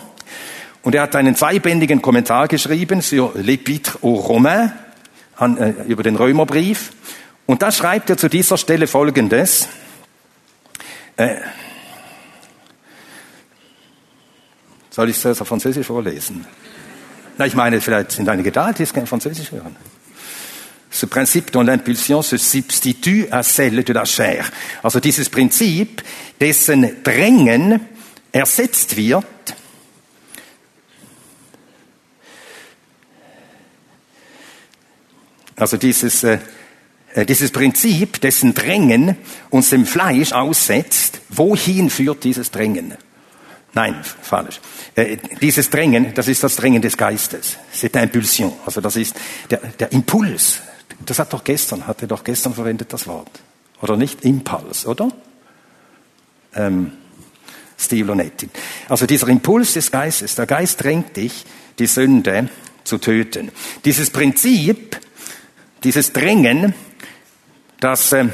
[0.80, 4.72] Und er hat einen zweibändigen Kommentar geschrieben sur l'Épître aux Romains,
[5.36, 6.92] an, äh, über den Römerbrief.
[7.44, 9.68] Und da schreibt er zu dieser Stelle Folgendes.
[11.16, 11.36] Äh,
[14.90, 16.46] Soll ich es auf Französisch vorlesen?
[17.38, 19.76] Na, ich meine, vielleicht sind einige da, die es gerne Französisch hören.
[20.90, 24.44] Ce principe dont l'impulsion se substitue à celle de la chair.
[24.82, 26.02] Also dieses Prinzip,
[26.40, 27.80] dessen Drängen
[28.32, 29.24] ersetzt wird
[35.58, 36.38] Also dieses, äh,
[37.14, 39.16] äh, dieses Prinzip, dessen Drängen
[39.50, 42.94] uns dem Fleisch aussetzt, wohin führt dieses Drängen?
[43.74, 44.60] Nein, falsch.
[44.98, 47.56] Äh, dieses Drängen, das ist das Drängen des Geistes.
[47.72, 48.52] C'est Impulsion.
[48.66, 49.14] Also das ist
[49.48, 50.60] der, der Impuls.
[51.06, 53.30] Das hat doch gestern, hatte doch gestern verwendet das Wort.
[53.80, 54.24] Oder nicht?
[54.24, 55.08] Impuls, oder?
[56.54, 56.92] Ähm,
[57.78, 58.48] Steve Lonetti.
[58.88, 61.44] Also dieser Impuls des Geistes, der Geist drängt dich,
[61.78, 62.48] die Sünde
[62.82, 63.52] zu töten.
[63.84, 64.98] Dieses Prinzip,
[65.84, 66.74] dieses Drängen,
[67.78, 68.26] das äh,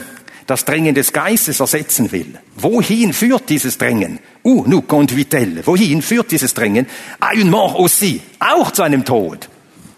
[0.47, 2.39] das Drängen des Geistes ersetzen will.
[2.57, 4.19] Wohin führt dieses Drängen?
[4.45, 5.66] Uh, nous conduit-elle.
[5.66, 6.86] Wohin führt dieses Drängen?
[7.18, 8.20] À une mort aussi.
[8.40, 9.49] Auch zu einem Tod.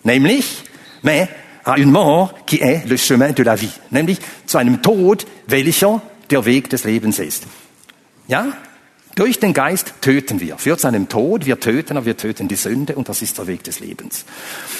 [0.04, 0.62] Nämlich,
[1.02, 1.28] mais
[1.64, 3.72] à une mort qui est le chemin de la vie.
[3.90, 7.44] Nämlich zu einem Tod, welcher der Weg des Lebens ist.
[8.28, 8.52] Ja?
[9.16, 10.58] Durch den Geist töten wir.
[10.58, 13.46] Führt zu einem Tod, wir töten, aber wir töten die Sünde und das ist der
[13.46, 14.26] Weg des Lebens.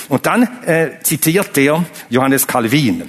[0.08, 3.08] Und dann äh, zitiert der Johannes Calvin.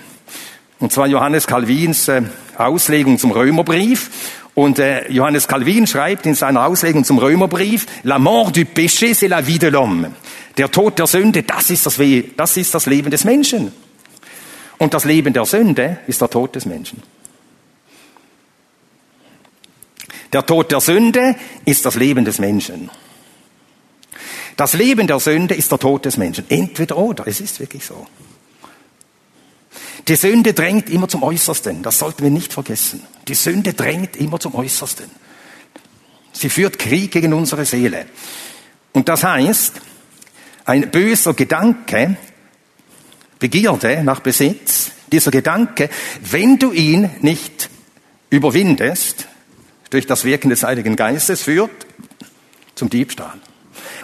[0.79, 2.21] Und zwar Johannes Calvins äh,
[2.57, 4.09] Auslegung zum Römerbrief.
[4.57, 9.27] Und äh, Johannes Calvin schreibt in seiner Auslegung zum Römerbrief, La mort du péché, c'est
[9.27, 10.09] la vie de l'homme.
[10.57, 13.71] Der Tod der Sünde, das ist das, We das ist das Leben des Menschen.
[14.79, 17.03] Und das Leben der Sünde ist der Tod des Menschen.
[20.33, 22.89] Der Tod der Sünde ist das Leben des Menschen.
[24.55, 26.45] Das Leben der Sünde ist der Tod des Menschen.
[26.49, 28.07] Entweder oder, es ist wirklich so.
[30.07, 31.83] Die Sünde drängt immer zum Äußersten.
[31.83, 33.03] Das sollten wir nicht vergessen.
[33.27, 35.09] Die Sünde drängt immer zum Äußersten.
[36.31, 38.05] Sie führt Krieg gegen unsere Seele.
[38.93, 39.73] Und das heißt,
[40.65, 42.17] ein böser Gedanke,
[43.39, 45.89] Begierde nach Besitz, dieser Gedanke,
[46.21, 47.69] wenn du ihn nicht
[48.29, 49.27] überwindest,
[49.89, 51.71] durch das Wirken des Heiligen Geistes, führt
[52.75, 53.39] zum Diebstahl.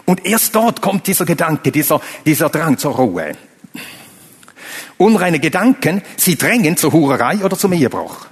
[0.05, 3.35] Und erst dort kommt dieser Gedanke, dieser, dieser Drang zur Ruhe.
[5.03, 8.25] Unreine Gedanken, sie drängen zur Hurerei oder zum Ehebruch.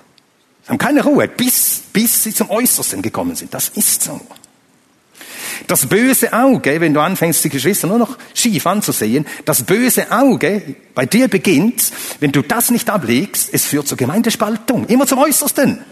[0.64, 3.54] Sie haben keine Ruhe, bis, bis sie zum Äußersten gekommen sind.
[3.54, 4.22] Das ist so.
[5.68, 10.76] Das böse Auge, wenn du anfängst, die Geschwister nur noch schief anzusehen, das böse Auge
[10.96, 15.84] bei dir beginnt, wenn du das nicht ablegst, es führt zur Gemeindespaltung, immer zum Äußersten.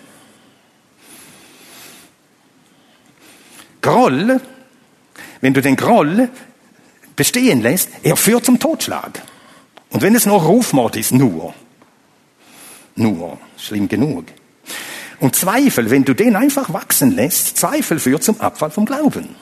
[3.82, 4.42] Groll,
[5.42, 6.30] wenn du den Groll
[7.16, 9.22] bestehen lässt, er führt zum Totschlag.
[9.92, 11.54] Und wenn es nur Rufmord ist, nur.
[12.96, 13.40] Nur.
[13.58, 14.26] Schlimm genug.
[15.20, 19.36] Und Zweifel, wenn du den einfach wachsen lässt, Zweifel führt zum Abfall vom Glauben.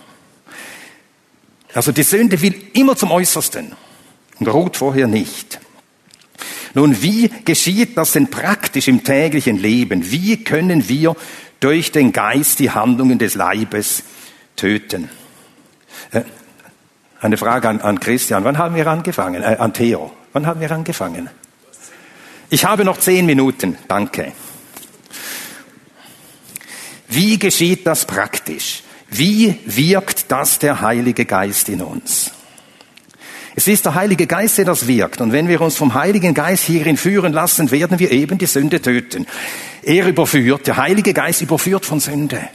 [1.73, 3.75] Also die Sünde will immer zum Äußersten
[4.39, 5.59] und ruht vorher nicht.
[6.73, 10.09] Nun, wie geschieht das denn praktisch im täglichen Leben?
[10.11, 11.15] Wie können wir
[11.59, 14.03] durch den Geist die Handlungen des Leibes
[14.55, 15.09] töten?
[16.11, 16.21] Äh,
[17.19, 18.43] eine Frage an, an, Christian.
[18.43, 19.41] Wann haben wir angefangen?
[19.41, 20.11] Äh, an Theo.
[20.37, 21.31] Wann haben wir angefangen?
[22.51, 23.75] Ich habe noch zehn Minuten.
[23.87, 24.33] Danke.
[27.07, 28.83] Wie geschieht das praktisch?
[29.09, 32.29] Wie wirkt das der Heilige Geist in uns?
[33.55, 35.21] Es ist der Heilige Geist, der das wirkt.
[35.21, 38.79] Und wenn wir uns vom Heiligen Geist hierin führen lassen, werden wir eben die Sünde
[38.79, 39.25] töten.
[39.81, 42.47] Er überführt, der Heilige Geist überführt von Sünde.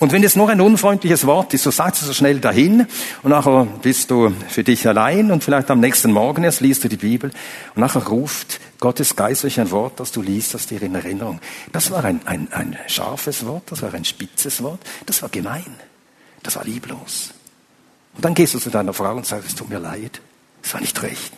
[0.00, 2.86] Und wenn es nur ein unfreundliches Wort ist, so sagst du so schnell dahin
[3.22, 6.88] und nachher bist du für dich allein und vielleicht am nächsten Morgen erst liest du
[6.88, 7.30] die Bibel
[7.74, 11.38] und nachher ruft Gottes Geist durch ein Wort, das du liest, das dir in Erinnerung.
[11.70, 15.74] Das war ein, ein, ein scharfes Wort, das war ein spitzes Wort, das war gemein,
[16.42, 17.34] das war lieblos.
[18.16, 20.22] Und dann gehst du zu deiner Frau und sagst, es tut mir leid,
[20.62, 21.34] es war nicht recht.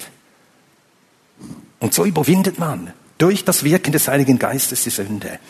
[1.81, 5.41] Und so überwindet man durch das Wirken des Heiligen Geistes die Sünde.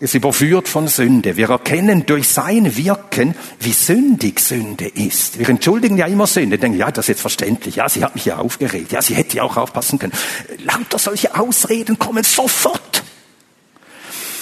[0.00, 1.36] Es überführt von Sünde.
[1.36, 5.40] Wir erkennen durch sein Wirken, wie sündig Sünde ist.
[5.40, 7.76] Wir entschuldigen ja immer Sünde, denken, ja, das ist jetzt verständlich.
[7.76, 8.92] Ja, sie hat mich ja aufgeregt.
[8.92, 10.12] Ja, sie hätte ja auch aufpassen können.
[10.58, 13.02] Lauter solche Ausreden kommen sofort.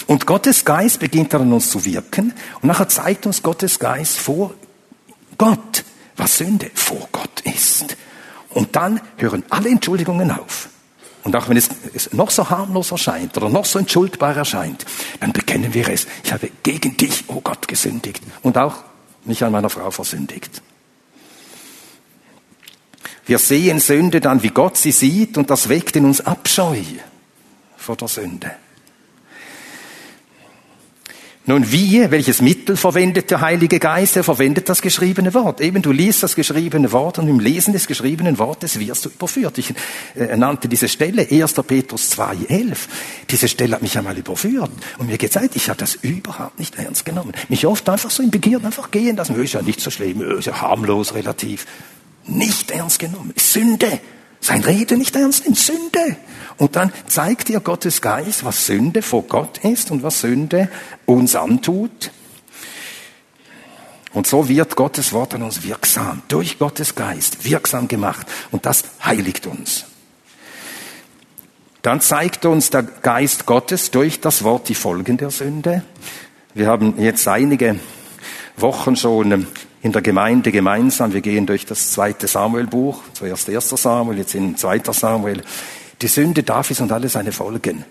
[0.06, 2.34] Und Gottes Geist beginnt dann an uns zu wirken.
[2.60, 4.52] Und nachher zeigt uns Gottes Geist vor
[5.38, 5.84] Gott,
[6.18, 7.96] was Sünde vor Gott ist.
[8.50, 10.68] Und dann hören alle Entschuldigungen auf.
[11.26, 11.68] Und auch wenn es,
[12.12, 14.86] noch so harmlos erscheint oder noch so entschuldbar erscheint,
[15.18, 16.06] dann bekennen wir es.
[16.22, 18.22] Ich habe gegen dich, oh Gott, gesündigt.
[18.42, 18.76] Und auch
[19.24, 20.62] mich an meiner Frau versündigt.
[23.26, 26.80] Wir sehen Sünde dann, wie Gott sie sieht, und das weckt in uns Abscheu
[27.76, 28.52] vor der Sünde.
[31.48, 34.16] Nun wie, welches Mittel verwendet der Heilige Geist?
[34.16, 35.60] Er verwendet das geschriebene Wort.
[35.60, 39.56] Eben du liest das geschriebene Wort und im Lesen des geschriebenen Wortes wirst du überführt.
[39.58, 39.72] Ich
[40.16, 41.54] äh, nannte diese Stelle 1.
[41.64, 42.76] Petrus 2,11.
[43.30, 47.04] Diese Stelle hat mich einmal überführt und mir gezeigt, ich habe das überhaupt nicht ernst
[47.04, 47.32] genommen.
[47.48, 49.40] Mich oft einfach so in Begierden einfach gehen lassen.
[49.40, 51.64] Ist ja nicht so schlimm, ist ja harmlos relativ.
[52.26, 53.32] Nicht ernst genommen.
[53.36, 54.00] Sünde.
[54.40, 55.58] Sein Rede nicht ernst nimmt.
[55.58, 56.16] Sünde.
[56.58, 60.68] Und dann zeigt dir Gottes Geist, was Sünde vor Gott ist und was Sünde
[61.04, 62.10] uns antut.
[64.12, 68.26] Und so wird Gottes Wort an uns wirksam, durch Gottes Geist wirksam gemacht.
[68.50, 69.84] Und das heiligt uns.
[71.82, 75.84] Dann zeigt uns der Geist Gottes durch das Wort die Folgen der Sünde.
[76.54, 77.78] Wir haben jetzt einige
[78.56, 79.46] Wochen schon
[79.86, 84.56] in der Gemeinde gemeinsam, wir gehen durch das zweite Samuelbuch, zuerst erster Samuel, jetzt in
[84.56, 85.44] zweiter Samuel,
[86.02, 87.84] die Sünde Davids und alle seine Folgen.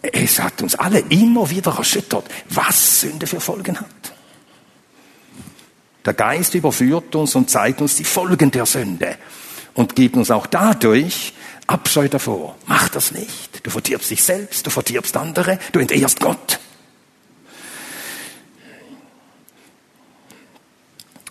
[0.00, 4.12] Es hat uns alle immer wieder erschüttert, was Sünde für Folgen hat.
[6.04, 9.16] Der Geist überführt uns und zeigt uns die Folgen der Sünde
[9.74, 11.34] und gibt uns auch dadurch
[11.66, 12.56] Abscheu davor.
[12.66, 13.66] Mach das nicht.
[13.66, 16.60] Du verdirbst dich selbst, du verdirbst andere, du entehrst Gott.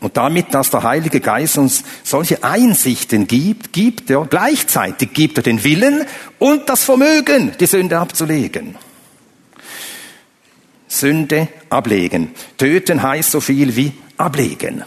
[0.02, 5.44] Und damit, dass der Heilige Geist uns solche Einsichten gibt, gibt er gleichzeitig gibt er
[5.44, 6.06] den Willen
[6.40, 8.76] und das Vermögen, die Sünde abzulegen.
[10.88, 12.32] Sünde ablegen.
[12.58, 14.84] Töten heißt so viel wie ablegen.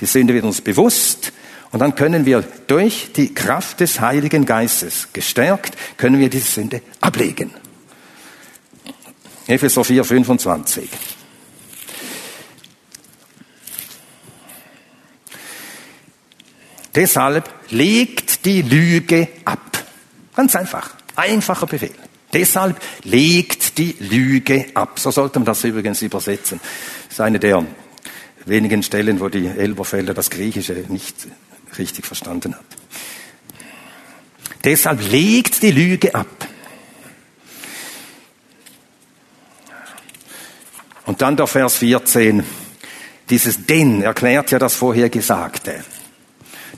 [0.00, 1.32] Die Sünde wird uns bewusst
[1.70, 6.80] und dann können wir durch die Kraft des Heiligen Geistes gestärkt, können wir diese Sünde
[7.02, 7.50] ablegen.
[9.46, 10.88] Epheser 4, 25.
[16.94, 19.84] Deshalb legt die Lüge ab.
[20.34, 20.90] Ganz einfach.
[21.16, 21.94] Einfacher Befehl.
[22.32, 24.98] Deshalb legt die Lüge ab.
[24.98, 26.60] So sollte man das übrigens übersetzen.
[27.04, 27.64] Das ist eine der
[28.44, 31.14] wenigen Stellen, wo die Elberfelder das Griechische nicht
[31.78, 32.64] richtig verstanden hat.
[34.64, 36.26] Deshalb legt die Lüge ab.
[41.06, 42.44] Und dann der Vers 14.
[43.30, 45.84] Dieses denn erklärt ja das Vorhergesagte.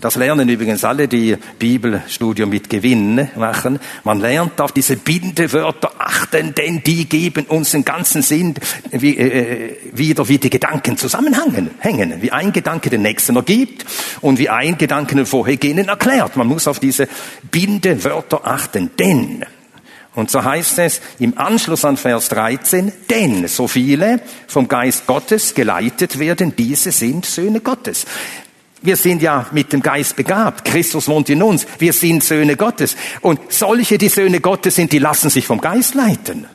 [0.01, 3.79] Das lernen übrigens alle, die Bibelstudium mit Gewinn machen.
[4.03, 8.55] Man lernt auf diese Bindewörter achten, denn die geben uns den ganzen Sinn
[8.91, 13.85] wie, äh, wieder, wie die Gedanken zusammenhängen, hängen, wie ein Gedanke den nächsten ergibt
[14.23, 16.35] und wie ein Gedanke den vorhergehenden erklärt.
[16.35, 17.07] Man muss auf diese
[17.51, 19.45] Bindewörter achten, denn
[20.15, 25.55] und so heißt es im Anschluss an Vers 13, denn so viele vom Geist Gottes
[25.55, 28.07] geleitet werden, diese sind Söhne Gottes.
[28.83, 30.65] Wir sind ja mit dem Geist begabt.
[30.65, 31.67] Christus wohnt in uns.
[31.79, 32.97] Wir sind Söhne Gottes.
[33.21, 36.47] Und solche, die Söhne Gottes sind, die lassen sich vom Geist leiten.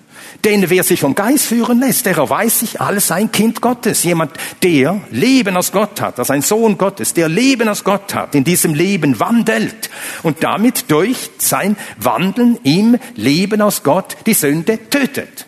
[0.43, 4.03] Denn wer sich vom Geist führen lässt, der erweist sich als ein Kind Gottes.
[4.03, 8.35] Jemand, der Leben aus Gott hat, als ein Sohn Gottes, der Leben aus Gott hat,
[8.35, 9.89] in diesem Leben wandelt
[10.21, 15.45] und damit durch sein Wandeln im Leben aus Gott die Sünde tötet.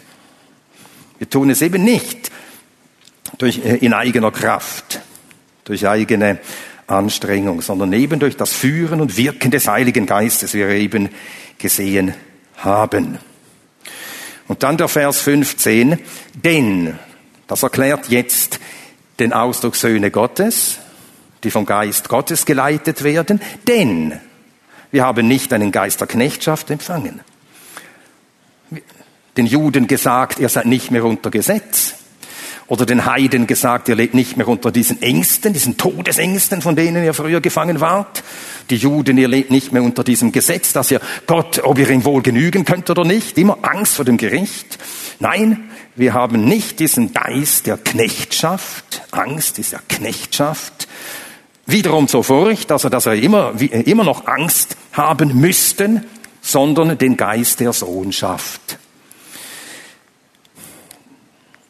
[1.19, 2.31] Wir tun es eben nicht
[3.37, 5.01] durch, äh, in eigener Kraft,
[5.65, 6.39] durch eigene
[6.87, 11.09] Anstrengung, sondern eben durch das Führen und Wirken des Heiligen Geistes, wie wir eben
[11.57, 12.13] gesehen
[12.55, 13.17] haben.
[14.47, 15.99] Und dann der Vers 15,
[16.33, 16.97] denn,
[17.47, 18.59] das erklärt jetzt
[19.19, 20.79] den Ausdruck Söhne Gottes,
[21.43, 24.19] die vom Geist Gottes geleitet werden, denn
[24.91, 27.19] wir haben nicht einen Geist der Knechtschaft empfangen.
[29.35, 31.95] Den Juden gesagt, ihr seid nicht mehr unter Gesetz,
[32.67, 37.03] oder den Heiden gesagt, ihr lebt nicht mehr unter diesen Ängsten, diesen Todesängsten, von denen
[37.03, 38.23] ihr früher gefangen wart.
[38.69, 42.03] Die Juden, ihr lebt nicht mehr unter diesem Gesetz, dass ihr Gott, ob ihr ihm
[42.03, 44.77] wohl genügen könnt oder nicht, immer Angst vor dem Gericht.
[45.19, 49.01] Nein, wir haben nicht diesen Geist der Knechtschaft.
[49.11, 50.87] Angst ist ja Knechtschaft.
[51.65, 56.05] Wiederum zur Furcht, also dass wir immer, immer noch Angst haben müssten,
[56.41, 58.77] sondern den Geist der Sohnschaft.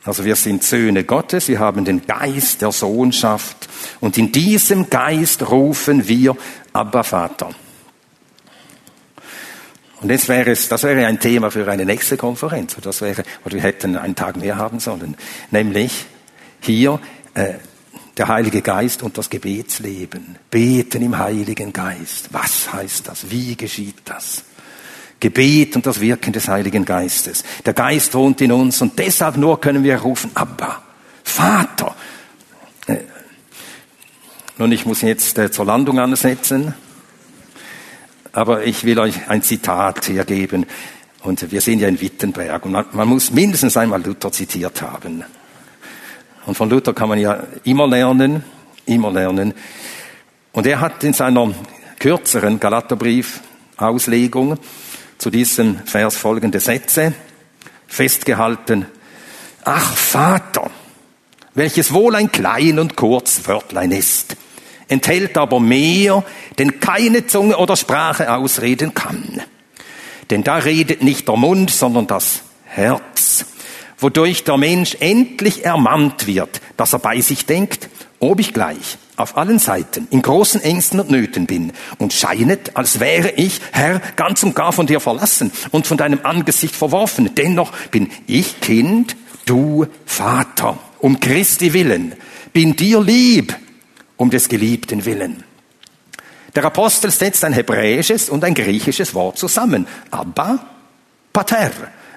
[0.08, 3.68] Also wir sind Söhne Gottes, wir haben den Geist der Sohnschaft
[3.99, 6.38] und in diesem Geist rufen wir
[6.72, 7.49] Abba Vater.
[9.99, 12.78] Und jetzt wäre das wäre ein Thema für eine nächste Konferenz.
[12.82, 15.18] Das wäre, oder wir hätten einen Tag mehr haben sollen.
[15.51, 16.05] Nämlich
[16.62, 17.01] hier
[17.34, 17.55] äh,
[18.16, 20.38] der Heilige Geist und das Gebetsleben.
[20.49, 22.30] Beten im Heiligen Geist.
[22.32, 23.30] Was heißt das?
[23.30, 24.43] Wie geschieht das?
[25.20, 27.43] Gebet und das Wirken des Heiligen Geistes.
[27.65, 30.82] Der Geist wohnt in uns und deshalb nur können wir rufen, Abba,
[31.24, 31.95] Vater.
[32.86, 32.97] Äh,
[34.57, 36.74] nun, ich muss jetzt äh, zur Landung ansetzen,
[38.32, 40.65] aber ich will euch ein Zitat hergeben.
[41.24, 45.24] Und wir sind ja in Wittenberg und man muss mindestens einmal Luther zitiert haben.
[46.45, 48.43] Und von Luther kann man ja immer lernen,
[48.86, 49.53] immer lernen.
[50.53, 51.53] Und er hat in seiner
[51.99, 53.41] kürzeren Galaterbrief
[53.76, 54.57] Auslegung
[55.18, 57.13] zu diesem Vers folgende Sätze
[57.88, 58.86] festgehalten.
[59.63, 60.70] Ach Vater,
[61.53, 64.38] welches wohl ein klein und kurz Wörtlein ist,
[64.88, 66.24] enthält aber mehr,
[66.59, 69.41] denn keine Zunge oder Sprache ausreden kann.
[70.30, 73.45] Denn da redet nicht der Mund, sondern das Herz,
[73.97, 77.89] wodurch der Mensch endlich ermannt wird, dass er bei sich denkt,
[78.20, 82.99] ob ich gleich auf allen Seiten in großen Ängsten und Nöten bin und scheinet, als
[82.99, 87.32] wäre ich, Herr, ganz und gar von dir verlassen und von deinem Angesicht verworfen.
[87.36, 92.13] Dennoch bin ich Kind, du Vater, um Christi willen,
[92.53, 93.55] bin dir lieb,
[94.18, 95.43] um des Geliebten willen.
[96.55, 99.88] Der Apostel setzt ein hebräisches und ein griechisches Wort zusammen.
[100.11, 100.59] Abba,
[101.34, 101.72] Pater,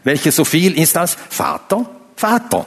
[0.04, 2.66] welches so viel ist als Vater, Vater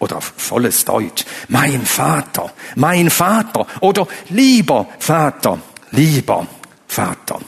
[0.00, 5.60] oder auf volles Deutsch, mein Vater, mein Vater oder lieber Vater,
[5.92, 6.46] lieber
[6.88, 7.38] Vater.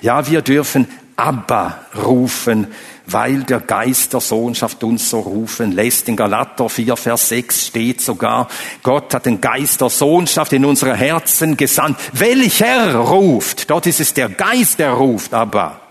[0.00, 0.86] Ja, wir dürfen
[1.16, 2.68] Abba rufen,
[3.06, 6.08] weil der Geist der Sohnschaft uns so rufen lässt.
[6.08, 8.46] In Galater 4, Vers 6 steht sogar,
[8.84, 11.98] Gott hat den Geist der Sohnschaft in unsere Herzen gesandt.
[12.12, 13.68] Welcher ruft?
[13.68, 15.87] Dort ist es der Geist, der ruft, Abba.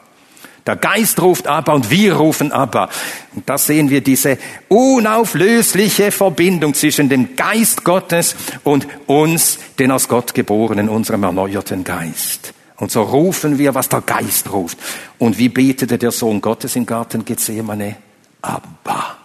[0.67, 2.89] Der Geist ruft aber und wir rufen aber.
[3.33, 4.37] Und da sehen wir diese
[4.67, 12.53] unauflösliche Verbindung zwischen dem Geist Gottes und uns, den aus Gott geborenen, unserem erneuerten Geist.
[12.75, 14.77] Und so rufen wir, was der Geist ruft.
[15.17, 17.95] Und wie betete der Sohn Gottes im Garten Gethsemane?
[18.41, 19.17] Abba.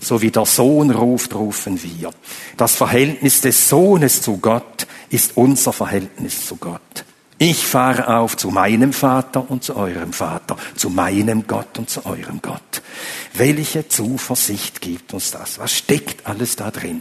[0.00, 2.10] So wie der Sohn ruft, rufen wir.
[2.56, 7.04] Das Verhältnis des Sohnes zu Gott ist unser Verhältnis zu Gott.
[7.42, 12.04] Ich fahre auf zu meinem Vater und zu eurem Vater, zu meinem Gott und zu
[12.04, 12.82] eurem Gott.
[13.32, 15.58] Welche Zuversicht gibt uns das?
[15.58, 17.00] Was steckt alles da drin?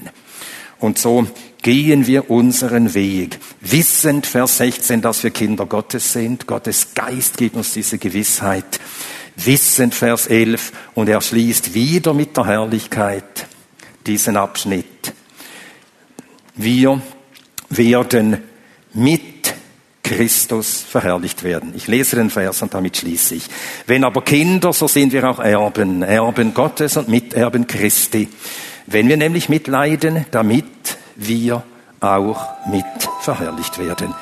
[0.79, 1.27] Und so
[1.61, 6.47] gehen wir unseren Weg, wissend, Vers 16, dass wir Kinder Gottes sind.
[6.47, 8.79] Gottes Geist gibt uns diese Gewissheit.
[9.35, 13.45] Wissend, Vers 11, und er schließt wieder mit der Herrlichkeit
[14.07, 15.13] diesen Abschnitt.
[16.55, 17.01] Wir
[17.69, 18.41] werden
[18.93, 19.38] mit
[20.09, 21.73] Christus verherrlicht werden.
[21.75, 23.43] Ich lese den Vers und damit schließe ich.
[23.85, 28.27] Wenn aber Kinder, so sind wir auch Erben, Erben Gottes und Miterben Christi.
[28.87, 30.65] Wenn wir nämlich mitleiden, damit
[31.15, 31.61] wir
[31.99, 32.41] auch
[32.71, 32.85] mit
[33.21, 34.15] verherrlicht werden.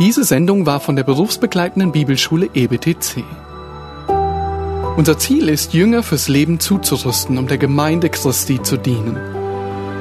[0.00, 3.22] Diese Sendung war von der berufsbegleitenden Bibelschule EBTC.
[4.96, 9.35] Unser Ziel ist, Jünger fürs Leben zuzurüsten, um der Gemeinde Christi zu dienen.